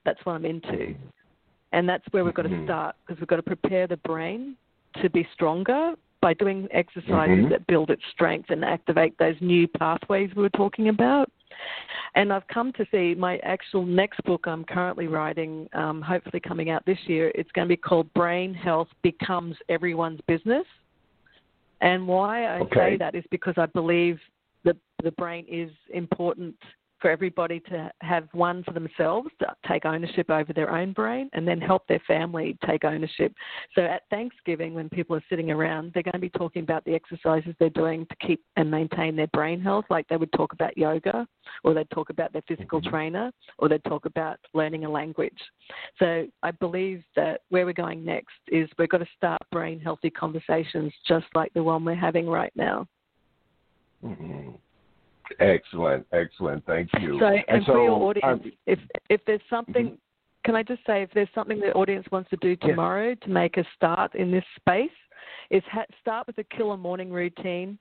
That's 0.05 0.21
what 0.25 0.35
I'm 0.35 0.45
into. 0.45 0.95
And 1.73 1.89
that's 1.89 2.05
where 2.11 2.23
we've 2.23 2.35
got 2.35 2.43
to 2.43 2.51
Mhm. 2.51 2.65
start 2.65 2.97
because 3.01 3.19
we've 3.19 3.29
got 3.29 3.37
to 3.37 3.43
prepare 3.43 3.87
the 3.87 3.97
brain 3.97 4.59
to 5.01 5.09
be 5.09 5.27
stronger 5.33 5.95
by 6.21 6.35
doing 6.35 6.69
exercises 6.71 7.47
Mhm. 7.47 7.49
that 7.49 7.67
build 7.67 7.91
its 7.91 8.05
strength 8.11 8.51
and 8.51 8.63
activate 8.63 9.17
those 9.17 9.41
new 9.41 9.67
pathways 9.67 10.35
we 10.35 10.43
were 10.43 10.51
talking 10.51 10.89
about. 10.91 11.31
And 12.15 12.33
I've 12.33 12.47
come 12.49 12.73
to 12.73 12.87
see 12.91 13.15
my 13.15 13.39
actual 13.39 13.85
next 13.85 14.23
book 14.25 14.47
I'm 14.47 14.65
currently 14.65 15.07
writing, 15.07 15.69
um, 15.75 16.01
hopefully 16.01 16.41
coming 16.41 16.71
out 16.71 16.85
this 16.87 16.99
year. 17.07 17.31
It's 17.35 17.51
going 17.53 17.67
to 17.67 17.73
be 17.73 17.77
called 17.77 18.13
Brain 18.15 18.55
Health 18.55 18.89
Becomes 19.03 19.57
Everyone's 19.69 20.21
Business. 20.27 20.65
And 21.83 22.09
why 22.09 22.47
I 22.47 22.61
Okay. 22.61 22.75
say 22.75 22.97
that 22.97 23.15
is 23.15 23.25
because 23.31 23.55
I 23.59 23.67
believe 23.67 24.19
that 24.65 24.77
the 25.03 25.13
brain 25.13 25.45
is 25.49 25.71
important 25.91 26.57
for 27.01 27.11
everybody 27.11 27.61
to 27.61 27.91
have 28.01 28.29
one 28.33 28.63
for 28.65 28.73
themselves, 28.73 29.29
to 29.39 29.47
take 29.69 29.85
ownership 29.85 30.31
over 30.31 30.53
their 30.53 30.71
own 30.71 30.93
brain, 30.93 31.29
and 31.35 31.47
then 31.47 31.61
help 31.61 31.87
their 31.87 32.03
family 32.07 32.57
take 32.67 32.85
ownership. 32.85 33.33
So 33.75 33.83
at 33.83 34.03
Thanksgiving, 34.11 34.75
when 34.75 34.89
people 34.89 35.15
are 35.17 35.25
sitting 35.29 35.51
around, 35.51 35.93
they're 35.93 36.03
going 36.03 36.13
to 36.15 36.19
be 36.19 36.31
talking 36.31 36.63
about 36.63 36.85
the 36.85 36.95
exercises 36.95 37.55
they're 37.59 37.71
doing 37.71 38.07
to 38.07 38.27
keep 38.27 38.43
and 38.57 38.71
maintain 38.71 39.15
their 39.15 39.27
brain 39.29 39.61
health, 39.61 39.85
like 39.91 40.09
they 40.09 40.17
would 40.17 40.33
talk 40.33 40.53
about 40.53 40.77
yoga, 40.79 41.27
or 41.65 41.75
they'd 41.75 41.91
talk 41.91 42.11
about 42.11 42.33
their 42.33 42.43
physical 42.43 42.81
Mhm. 42.81 42.91
trainer, 42.91 43.33
or 43.59 43.69
they'd 43.69 43.85
talk 43.85 44.07
about 44.07 44.39
learning 44.55 44.85
a 44.85 44.89
language. 44.89 45.41
So 45.99 46.27
I 46.43 46.51
believe 46.51 47.05
that 47.15 47.43
where 47.51 47.67
we're 47.67 47.73
going 47.73 48.05
next 48.05 48.39
is 48.49 48.71
we've 48.79 48.89
got 48.89 48.99
to 48.99 49.09
start 49.17 49.41
brain 49.51 49.81
healthy 49.81 50.11
conversations 50.11 50.95
just 51.07 51.27
like 51.35 51.53
the 51.53 51.63
one 51.63 51.85
we're 51.85 51.95
having 51.95 52.29
right 52.29 52.53
now. 52.57 52.87
Mhm. 54.03 54.59
Excellent, 55.41 56.07
excellent. 56.13 56.65
Thank 56.67 56.91
you. 57.01 57.19
So, 57.19 57.27
and, 57.49 57.65
for 57.65 57.83
your 57.83 57.93
audience, 57.93 58.43
um, 58.45 58.53
if 58.67 58.79
if 59.09 59.25
there's 59.27 59.41
something, 59.51 59.91
Mhm. 59.91 59.99
can 60.45 60.55
I 60.55 60.63
just 60.63 60.85
say, 60.87 61.03
if 61.03 61.11
there's 61.13 61.29
something 61.35 61.61
the 61.61 61.73
audience 61.75 62.07
wants 62.11 62.31
to 62.31 62.37
do 62.37 62.57
tomorrow 62.57 63.15
to 63.15 63.31
make 63.31 63.57
a 63.57 63.65
start 63.75 64.15
in 64.15 64.31
this 64.31 64.45
space, 64.57 64.91
is 65.51 65.63
ha- 65.65 65.87
start 66.01 66.27
with 66.27 66.39
a 66.39 66.45
killer 66.45 66.77
morning 66.77 67.11
routine. 67.11 67.79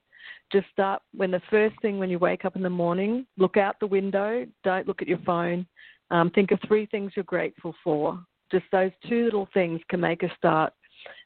Just 0.50 0.68
start 0.70 1.02
when 1.14 1.30
the 1.30 1.42
first 1.50 1.80
thing 1.80 1.98
when 1.98 2.10
you 2.10 2.18
wake 2.18 2.44
up 2.44 2.56
in 2.56 2.62
the 2.62 2.70
morning, 2.70 3.26
look 3.36 3.56
out 3.56 3.78
the 3.78 3.86
window, 3.86 4.46
don't 4.64 4.86
look 4.88 5.00
at 5.02 5.08
your 5.08 5.18
phone. 5.18 5.66
Um, 6.10 6.30
think 6.30 6.50
of 6.50 6.60
three 6.66 6.86
things 6.86 7.12
you're 7.16 7.24
grateful 7.24 7.74
for. 7.84 8.20
Just 8.50 8.64
those 8.70 8.92
two 9.08 9.24
little 9.24 9.48
things 9.54 9.80
can 9.88 10.00
make 10.00 10.22
a 10.22 10.34
start. 10.36 10.72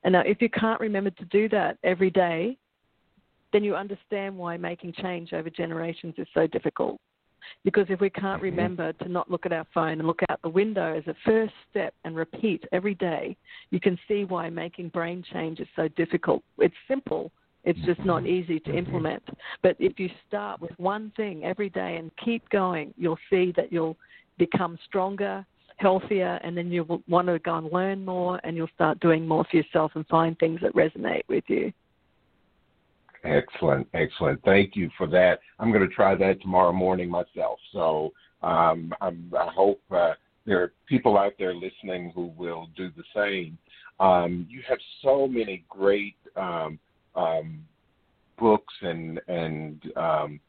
And 0.04 0.12
now, 0.12 0.20
if 0.20 0.42
you 0.42 0.50
can't 0.50 0.80
remember 0.80 1.10
to 1.10 1.24
do 1.26 1.48
that 1.50 1.78
every 1.82 2.10
day, 2.10 2.58
then 3.52 3.64
you 3.64 3.74
understand 3.74 4.36
why 4.36 4.56
making 4.56 4.92
change 4.94 5.32
over 5.32 5.50
generations 5.50 6.14
is 6.18 6.26
so 6.34 6.46
difficult. 6.46 7.00
Because 7.64 7.86
if 7.88 8.00
we 8.00 8.10
can't 8.10 8.40
Mhm. 8.40 8.44
remember 8.44 8.92
to 8.92 9.08
not 9.08 9.30
look 9.30 9.46
at 9.46 9.52
our 9.52 9.64
phone 9.72 9.98
and 9.98 10.06
look 10.06 10.20
out 10.28 10.40
the 10.42 10.48
window 10.48 10.94
as 10.94 11.06
a 11.06 11.14
first 11.24 11.54
step 11.70 11.94
and 12.04 12.14
repeat 12.14 12.64
every 12.72 12.94
day, 12.94 13.36
you 13.70 13.80
can 13.80 13.98
see 14.06 14.24
why 14.24 14.50
making 14.50 14.88
brain 14.88 15.22
change 15.22 15.58
is 15.60 15.68
so 15.74 15.88
difficult. 15.88 16.42
It's 16.58 16.76
simple, 16.86 17.32
it's 17.64 17.80
just 17.80 18.04
not 18.04 18.26
easy 18.26 18.60
to 18.60 18.74
implement. 18.74 19.22
But 19.62 19.76
if 19.78 19.98
you 19.98 20.10
start 20.26 20.60
with 20.60 20.78
one 20.78 21.10
thing 21.16 21.44
every 21.44 21.70
day 21.70 21.96
and 21.96 22.14
keep 22.16 22.48
going, 22.50 22.94
you'll 22.96 23.18
see 23.28 23.52
that 23.52 23.72
you'll 23.72 23.96
become 24.38 24.78
stronger, 24.84 25.44
healthier, 25.76 26.38
and 26.42 26.56
then 26.56 26.70
you 26.70 26.84
will 26.84 27.02
want 27.08 27.28
to 27.28 27.38
go 27.38 27.56
and 27.56 27.72
learn 27.72 28.04
more 28.04 28.40
and 28.44 28.56
you'll 28.56 28.68
start 28.74 29.00
doing 29.00 29.26
more 29.26 29.44
for 29.44 29.56
yourself 29.56 29.92
and 29.94 30.06
find 30.08 30.38
things 30.38 30.60
that 30.60 30.74
resonate 30.74 31.22
with 31.28 31.44
you. 31.48 31.72
Excellent, 33.24 33.86
excellent. 33.92 34.42
Thank 34.44 34.76
you 34.76 34.90
for 34.96 35.06
that. 35.08 35.40
I'm 35.58 35.70
going 35.70 35.86
to 35.86 35.94
try 35.94 36.14
that 36.14 36.40
tomorrow 36.40 36.72
morning 36.72 37.10
myself. 37.10 37.58
So 37.72 38.12
um, 38.42 38.94
I 39.00 39.12
hope 39.54 39.80
uh, 39.90 40.14
there 40.46 40.62
are 40.62 40.72
people 40.88 41.18
out 41.18 41.34
there 41.38 41.54
listening 41.54 42.12
who 42.14 42.32
will 42.36 42.68
do 42.76 42.90
the 42.96 43.04
same. 43.14 43.58
Um, 43.98 44.46
you 44.48 44.62
have 44.66 44.78
so 45.02 45.28
many 45.28 45.64
great 45.68 46.16
um, 46.36 46.78
um, 47.14 47.62
books 48.38 48.72
and 48.80 49.20
and 49.28 49.82
um, 49.96 50.40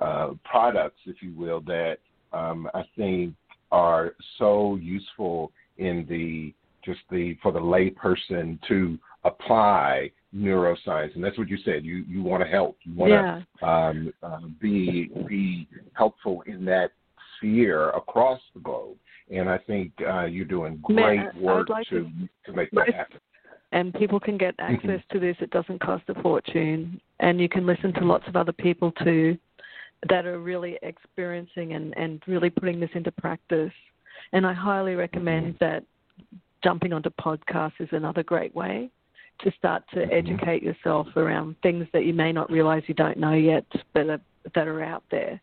uh, 0.00 0.30
products, 0.44 1.00
if 1.06 1.20
you 1.20 1.34
will, 1.34 1.60
that 1.62 1.96
um, 2.32 2.68
I 2.72 2.84
think 2.96 3.34
are 3.72 4.14
so 4.38 4.76
useful 4.76 5.50
in 5.78 6.06
the 6.08 6.54
just 6.84 7.00
the 7.10 7.36
for 7.42 7.52
the 7.52 7.58
layperson 7.58 8.58
to 8.68 8.98
apply 9.24 10.10
neuroscience, 10.34 11.14
and 11.14 11.24
that's 11.24 11.36
what 11.38 11.48
you 11.48 11.58
said. 11.64 11.84
You 11.84 12.04
you 12.08 12.22
want 12.22 12.42
to 12.42 12.48
help. 12.48 12.78
You 12.82 12.94
want 12.94 13.10
to 13.12 13.46
yeah. 13.62 13.88
um, 13.88 14.12
uh, 14.22 14.40
be 14.60 15.10
be 15.28 15.68
helpful 15.94 16.42
in 16.46 16.64
that 16.66 16.92
sphere 17.36 17.90
across 17.90 18.40
the 18.54 18.60
globe. 18.60 18.96
And 19.30 19.48
I 19.48 19.58
think 19.58 19.92
uh, 20.08 20.24
you're 20.24 20.44
doing 20.44 20.78
great 20.82 21.18
Man, 21.18 21.30
work 21.40 21.68
like 21.68 21.86
to, 21.88 22.10
to 22.46 22.52
make 22.52 22.70
that 22.72 22.92
happen. 22.92 23.20
And 23.72 23.94
people 23.94 24.18
can 24.18 24.36
get 24.36 24.56
Mm-hmm. 24.56 24.74
access 24.74 25.00
to 25.12 25.20
this. 25.20 25.36
It 25.40 25.50
doesn't 25.50 25.80
cost 25.80 26.02
a 26.08 26.20
fortune, 26.22 27.00
and 27.20 27.40
you 27.40 27.48
can 27.48 27.66
listen 27.66 27.92
to 27.94 28.00
lots 28.04 28.26
of 28.26 28.34
other 28.36 28.52
people 28.52 28.92
too 29.04 29.38
that 30.08 30.26
are 30.26 30.38
really 30.38 30.78
experiencing 30.82 31.74
and, 31.74 31.96
and 31.96 32.22
really 32.26 32.50
putting 32.50 32.80
this 32.80 32.90
into 32.94 33.12
practice. 33.12 33.72
And 34.32 34.46
I 34.46 34.52
highly 34.52 34.94
recommend 34.94 35.54
Mm-hmm. 35.54 35.64
that 35.64 35.84
jumping 36.62 36.92
onto 36.92 37.10
podcasts 37.10 37.80
is 37.80 37.88
another 37.92 38.22
great 38.22 38.54
way 38.54 38.90
to 39.44 39.52
start 39.58 39.82
to 39.94 40.00
Mm-hmm. 40.00 40.12
educate 40.12 40.62
yourself 40.62 41.06
around 41.16 41.56
things 41.62 41.86
that 41.92 42.04
you 42.04 42.12
may 42.12 42.32
not 42.32 42.50
realize 42.50 42.82
you 42.86 42.94
don't 42.94 43.18
know 43.18 43.32
yet, 43.32 43.64
but 43.94 44.08
are, 44.08 44.20
that 44.54 44.68
are 44.68 44.82
out 44.82 45.04
there. 45.10 45.40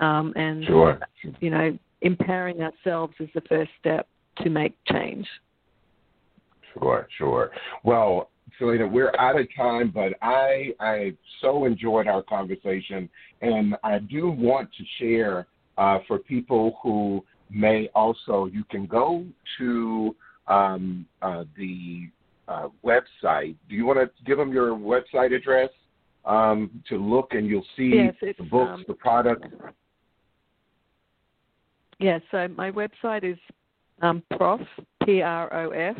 Um, 0.00 0.32
and 0.36 0.64
Sure. 0.64 1.00
you 1.40 1.50
know, 1.50 1.78
empowering 2.00 2.60
ourselves 2.60 3.14
is 3.20 3.28
the 3.34 3.42
first 3.42 3.70
step 3.78 4.08
to 4.38 4.50
make 4.50 4.74
change. 4.90 5.26
Sure, 6.74 7.06
sure. 7.18 7.50
Well, 7.84 8.30
Selena, 8.58 8.86
we're 8.86 9.14
out 9.18 9.38
of 9.38 9.46
time, 9.56 9.90
but 9.94 10.12
I 10.22 10.74
I 10.80 11.14
so 11.40 11.64
enjoyed 11.64 12.06
our 12.06 12.22
conversation, 12.22 13.08
and 13.40 13.76
I 13.84 13.98
do 13.98 14.30
want 14.30 14.70
to 14.78 14.84
share 14.98 15.46
uh, 15.78 15.98
for 16.06 16.18
people 16.18 16.78
who 16.82 17.24
may 17.50 17.88
also. 17.94 18.46
You 18.46 18.64
can 18.70 18.86
go 18.86 19.24
to 19.58 20.16
um, 20.48 21.06
uh, 21.20 21.44
the 21.56 22.08
uh, 22.48 22.68
website. 22.84 23.56
Do 23.68 23.74
you 23.74 23.86
want 23.86 23.98
to 23.98 24.10
give 24.24 24.38
them 24.38 24.52
your 24.52 24.70
website 24.70 25.34
address 25.34 25.70
um, 26.24 26.70
to 26.88 26.96
look, 26.96 27.32
and 27.32 27.46
you'll 27.46 27.66
see 27.76 27.92
Yes, 27.94 28.14
the 28.38 28.44
books, 28.44 28.72
um, 28.72 28.84
the 28.88 28.94
product. 28.94 29.46
Yeah, 31.98 32.18
so 32.30 32.48
my 32.48 32.70
website 32.70 33.24
is 33.24 33.38
um, 34.00 34.22
Prof, 34.36 34.60
P 35.04 35.22
R 35.22 35.52
O 35.54 35.70
F, 35.70 35.96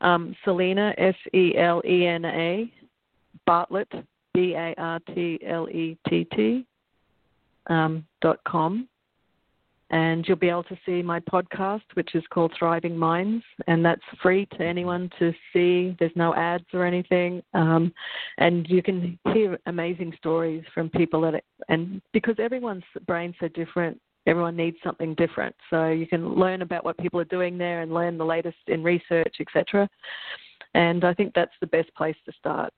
um, 0.00 0.36
Selena, 0.44 0.94
S 0.98 1.14
E 1.34 1.56
L 1.56 1.82
E 1.86 2.06
N 2.06 2.24
A, 2.24 2.72
Bartlett, 3.46 3.90
B 4.34 4.54
A 4.54 4.74
R 4.76 5.00
T 5.14 5.38
L 5.46 5.68
E 5.68 5.96
T 6.08 6.26
T, 6.34 6.66
um, 7.68 8.04
dot 8.20 8.38
com. 8.44 8.88
And 9.92 10.26
you'll 10.26 10.38
be 10.38 10.48
able 10.48 10.64
to 10.64 10.78
see 10.86 11.02
my 11.02 11.20
podcast, 11.20 11.82
which 11.94 12.14
is 12.14 12.24
called 12.30 12.52
Thriving 12.58 12.96
Minds, 12.96 13.44
and 13.66 13.84
that's 13.84 14.02
free 14.22 14.46
to 14.56 14.62
anyone 14.62 15.10
to 15.18 15.32
see. 15.52 15.94
There's 15.98 16.16
no 16.16 16.34
ads 16.34 16.64
or 16.72 16.86
anything, 16.86 17.42
um, 17.52 17.92
and 18.38 18.66
you 18.68 18.82
can 18.82 19.18
hear 19.34 19.58
amazing 19.66 20.14
stories 20.16 20.64
from 20.72 20.88
people 20.88 21.20
that, 21.20 21.44
and 21.68 22.00
because 22.12 22.36
everyone's 22.38 22.84
brain's 23.06 23.34
so 23.38 23.48
different, 23.48 24.00
everyone 24.26 24.56
needs 24.56 24.78
something 24.82 25.14
different. 25.14 25.54
So 25.68 25.88
you 25.88 26.06
can 26.06 26.34
learn 26.34 26.62
about 26.62 26.84
what 26.84 26.96
people 26.98 27.20
are 27.20 27.24
doing 27.24 27.58
there 27.58 27.82
and 27.82 27.92
learn 27.92 28.16
the 28.16 28.24
latest 28.24 28.56
in 28.68 28.82
research, 28.82 29.36
etc. 29.40 29.88
And 30.74 31.04
I 31.04 31.12
think 31.12 31.32
that's 31.34 31.52
the 31.60 31.66
best 31.66 31.94
place 31.94 32.16
to 32.26 32.32
start. 32.38 32.72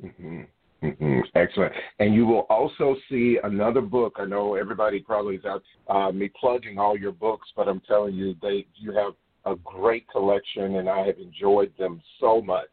hmm 0.00 0.42
hmm 0.82 1.20
Excellent. 1.34 1.72
And 1.98 2.14
you 2.14 2.26
will 2.26 2.46
also 2.50 2.96
see 3.08 3.38
another 3.42 3.80
book. 3.80 4.16
I 4.18 4.24
know 4.24 4.54
everybody 4.54 5.00
probably 5.00 5.36
is 5.36 5.44
out 5.44 5.62
uh, 5.88 6.12
me 6.12 6.30
plugging 6.38 6.78
all 6.78 6.96
your 6.96 7.12
books, 7.12 7.48
but 7.56 7.68
I'm 7.68 7.80
telling 7.80 8.14
you, 8.14 8.34
they 8.42 8.66
you 8.76 8.92
have 8.92 9.14
a 9.44 9.56
great 9.64 10.08
collection, 10.08 10.76
and 10.76 10.88
I 10.88 11.06
have 11.06 11.18
enjoyed 11.18 11.72
them 11.78 12.00
so 12.20 12.42
much. 12.42 12.68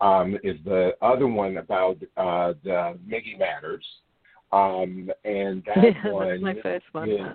Um, 0.00 0.36
is 0.42 0.56
the 0.64 0.92
other 1.02 1.28
one 1.28 1.58
about 1.58 1.96
uh, 2.16 2.54
the 2.64 2.98
Miggy 3.08 3.38
Matters, 3.38 3.84
um, 4.52 5.08
and 5.24 5.62
that 5.66 5.94
yeah, 6.04 6.10
one. 6.12 6.28
that's 6.28 6.42
my 6.42 6.62
first 6.62 6.84
one. 6.92 7.08
Yeah, 7.10 7.34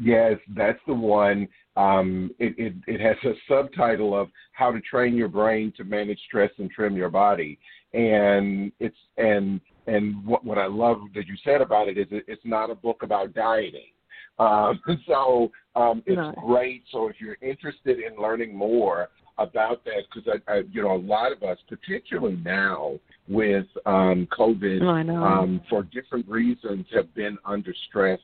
Yes, 0.00 0.38
that's 0.56 0.78
the 0.86 0.94
one. 0.94 1.46
Um, 1.76 2.30
it, 2.38 2.54
it, 2.58 2.74
it 2.86 3.00
has 3.00 3.16
a 3.24 3.34
subtitle 3.46 4.18
of 4.18 4.28
"How 4.52 4.72
to 4.72 4.80
Train 4.80 5.14
Your 5.14 5.28
Brain 5.28 5.72
to 5.76 5.84
Manage 5.84 6.20
Stress 6.26 6.50
and 6.58 6.70
Trim 6.70 6.96
Your 6.96 7.10
Body," 7.10 7.58
and 7.92 8.72
it's 8.80 8.96
and 9.18 9.60
and 9.86 10.24
what 10.24 10.42
what 10.44 10.56
I 10.56 10.66
love 10.66 11.00
that 11.14 11.26
you 11.26 11.34
said 11.44 11.60
about 11.60 11.88
it 11.88 11.98
is 11.98 12.06
it, 12.10 12.24
it's 12.28 12.44
not 12.44 12.70
a 12.70 12.74
book 12.74 13.02
about 13.02 13.34
dieting. 13.34 13.92
Um, 14.38 14.80
so 15.06 15.52
um, 15.76 16.02
it's 16.06 16.16
No. 16.16 16.32
great. 16.46 16.82
So 16.90 17.08
if 17.08 17.16
you're 17.20 17.38
interested 17.42 17.98
in 17.98 18.20
learning 18.20 18.56
more 18.56 19.10
about 19.36 19.84
that, 19.84 20.02
because 20.12 20.40
I, 20.48 20.52
I, 20.52 20.62
you 20.72 20.82
know, 20.82 20.94
a 20.94 20.96
lot 20.96 21.30
of 21.32 21.42
us, 21.42 21.58
particularly 21.68 22.36
now 22.36 22.98
with 23.28 23.66
um, 23.86 24.26
COVID, 24.32 25.06
know. 25.06 25.22
um, 25.22 25.60
for 25.68 25.82
different 25.82 26.26
reasons, 26.26 26.86
have 26.94 27.14
been 27.14 27.38
under 27.44 27.74
stress 27.88 28.20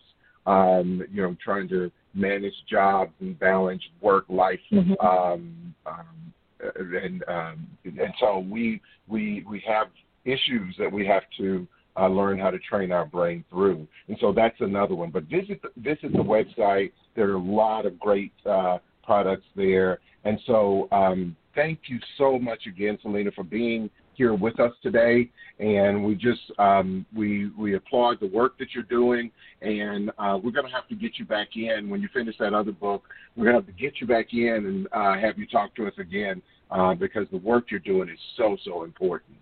um, 0.46 1.02
you 1.12 1.22
know, 1.22 1.36
trying 1.42 1.68
to 1.68 1.90
manage 2.14 2.54
jobs 2.70 3.12
and 3.20 3.38
balance 3.38 3.82
work 4.00 4.24
life. 4.28 4.60
Mhm. 4.72 5.04
Um, 5.04 5.74
um, 5.86 6.32
and 6.76 7.24
um, 7.28 7.66
and 7.84 8.14
so 8.18 8.38
we 8.38 8.80
we 9.08 9.44
we 9.48 9.60
have 9.66 9.88
issues 10.24 10.74
that 10.78 10.90
we 10.90 11.06
have 11.06 11.22
to 11.38 11.66
uh, 11.98 12.08
learn 12.08 12.38
how 12.38 12.50
to 12.50 12.58
train 12.58 12.92
our 12.92 13.06
brain 13.06 13.44
through. 13.50 13.86
And 14.08 14.16
so 14.20 14.32
that's 14.32 14.60
another 14.60 14.94
one. 14.94 15.10
But 15.10 15.24
visit 15.24 15.60
the, 15.62 15.68
visit 15.76 16.12
the 16.12 16.18
website. 16.18 16.92
There 17.14 17.30
are 17.30 17.34
a 17.34 17.38
lot 17.38 17.86
of 17.86 17.98
great 17.98 18.32
uh, 18.44 18.78
products 19.02 19.46
there. 19.54 20.00
And 20.24 20.38
so 20.46 20.88
um, 20.92 21.36
thank 21.54 21.80
you 21.86 21.98
so 22.18 22.38
much 22.38 22.66
again, 22.66 22.98
Selena, 23.02 23.30
for 23.32 23.44
being 23.44 23.88
here 24.16 24.34
with 24.34 24.58
us 24.60 24.72
today. 24.82 25.30
And 25.58 26.04
we 26.04 26.14
just 26.14 26.40
um, 26.58 27.06
we 27.14 27.50
we 27.58 27.74
applaud 27.74 28.20
the 28.20 28.26
work 28.26 28.58
that 28.58 28.68
you're 28.74 28.84
doing. 28.84 29.30
And 29.62 30.10
uh, 30.18 30.38
we're 30.42 30.50
going 30.50 30.66
to 30.66 30.72
have 30.72 30.88
to 30.88 30.94
get 30.94 31.18
you 31.18 31.24
back 31.24 31.56
in 31.56 31.88
when 31.88 32.00
you 32.00 32.08
finish 32.12 32.36
that 32.38 32.54
other 32.54 32.72
book. 32.72 33.04
We're 33.36 33.44
going 33.44 33.54
to 33.54 33.66
have 33.66 33.76
to 33.76 33.82
get 33.82 34.00
you 34.00 34.06
back 34.06 34.32
in 34.32 34.48
and 34.66 34.88
uh, 34.92 35.18
have 35.20 35.38
you 35.38 35.46
talk 35.46 35.74
to 35.76 35.86
us 35.86 35.94
again 35.98 36.42
uh, 36.70 36.94
because 36.94 37.26
the 37.30 37.38
work 37.38 37.70
you're 37.70 37.80
doing 37.80 38.08
is 38.08 38.18
so 38.36 38.56
so 38.64 38.84
important. 38.84 39.36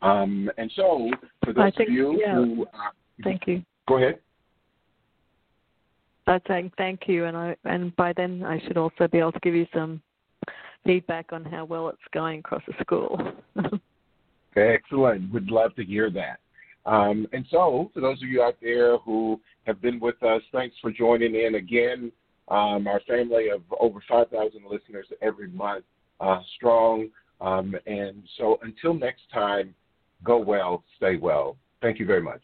Um, 0.00 0.50
and 0.58 0.70
so, 0.76 1.10
for 1.44 1.52
those 1.52 1.72
think- 1.76 1.88
of 1.88 1.94
you 1.94 2.20
yeah. 2.20 2.34
who 2.34 2.66
uh, 2.66 2.90
Thank 3.24 3.46
you. 3.46 3.64
go 3.88 3.96
ahead. 3.96 4.20
I'm 6.28 6.40
saying 6.46 6.72
thank 6.76 7.08
you, 7.08 7.24
and 7.24 7.36
I 7.36 7.56
and 7.64 7.96
by 7.96 8.12
then 8.12 8.44
I 8.44 8.60
should 8.66 8.76
also 8.76 9.08
be 9.08 9.18
able 9.18 9.32
to 9.32 9.40
give 9.40 9.54
you 9.54 9.66
some 9.74 10.00
feedback 10.84 11.32
on 11.32 11.44
how 11.44 11.64
well 11.64 11.88
it's 11.88 11.98
going 12.12 12.40
across 12.40 12.62
the 12.66 12.74
school. 12.80 13.20
Excellent. 14.58 15.32
Would 15.32 15.50
love 15.50 15.74
to 15.76 15.84
hear 15.84 16.10
that. 16.10 16.40
Um, 16.86 17.26
and 17.32 17.44
so, 17.50 17.90
for 17.92 18.00
those 18.00 18.22
of 18.22 18.28
you 18.28 18.42
out 18.42 18.56
there 18.62 18.98
who 18.98 19.40
have 19.66 19.82
been 19.82 20.00
with 20.00 20.22
us, 20.22 20.42
thanks 20.52 20.74
for 20.80 20.90
joining 20.90 21.34
in 21.34 21.56
again. 21.56 22.10
Um, 22.48 22.86
our 22.86 23.00
family 23.06 23.50
of 23.50 23.60
over 23.78 24.02
5,000 24.08 24.62
listeners 24.70 25.06
every 25.20 25.48
month, 25.48 25.84
uh, 26.20 26.40
strong. 26.56 27.08
Um, 27.40 27.74
and 27.86 28.22
so, 28.38 28.58
until 28.62 28.94
next 28.94 29.22
time, 29.32 29.74
go 30.24 30.38
well, 30.38 30.82
stay 30.96 31.16
well. 31.16 31.56
Thank 31.82 31.98
you 31.98 32.06
very 32.06 32.22
much. 32.22 32.42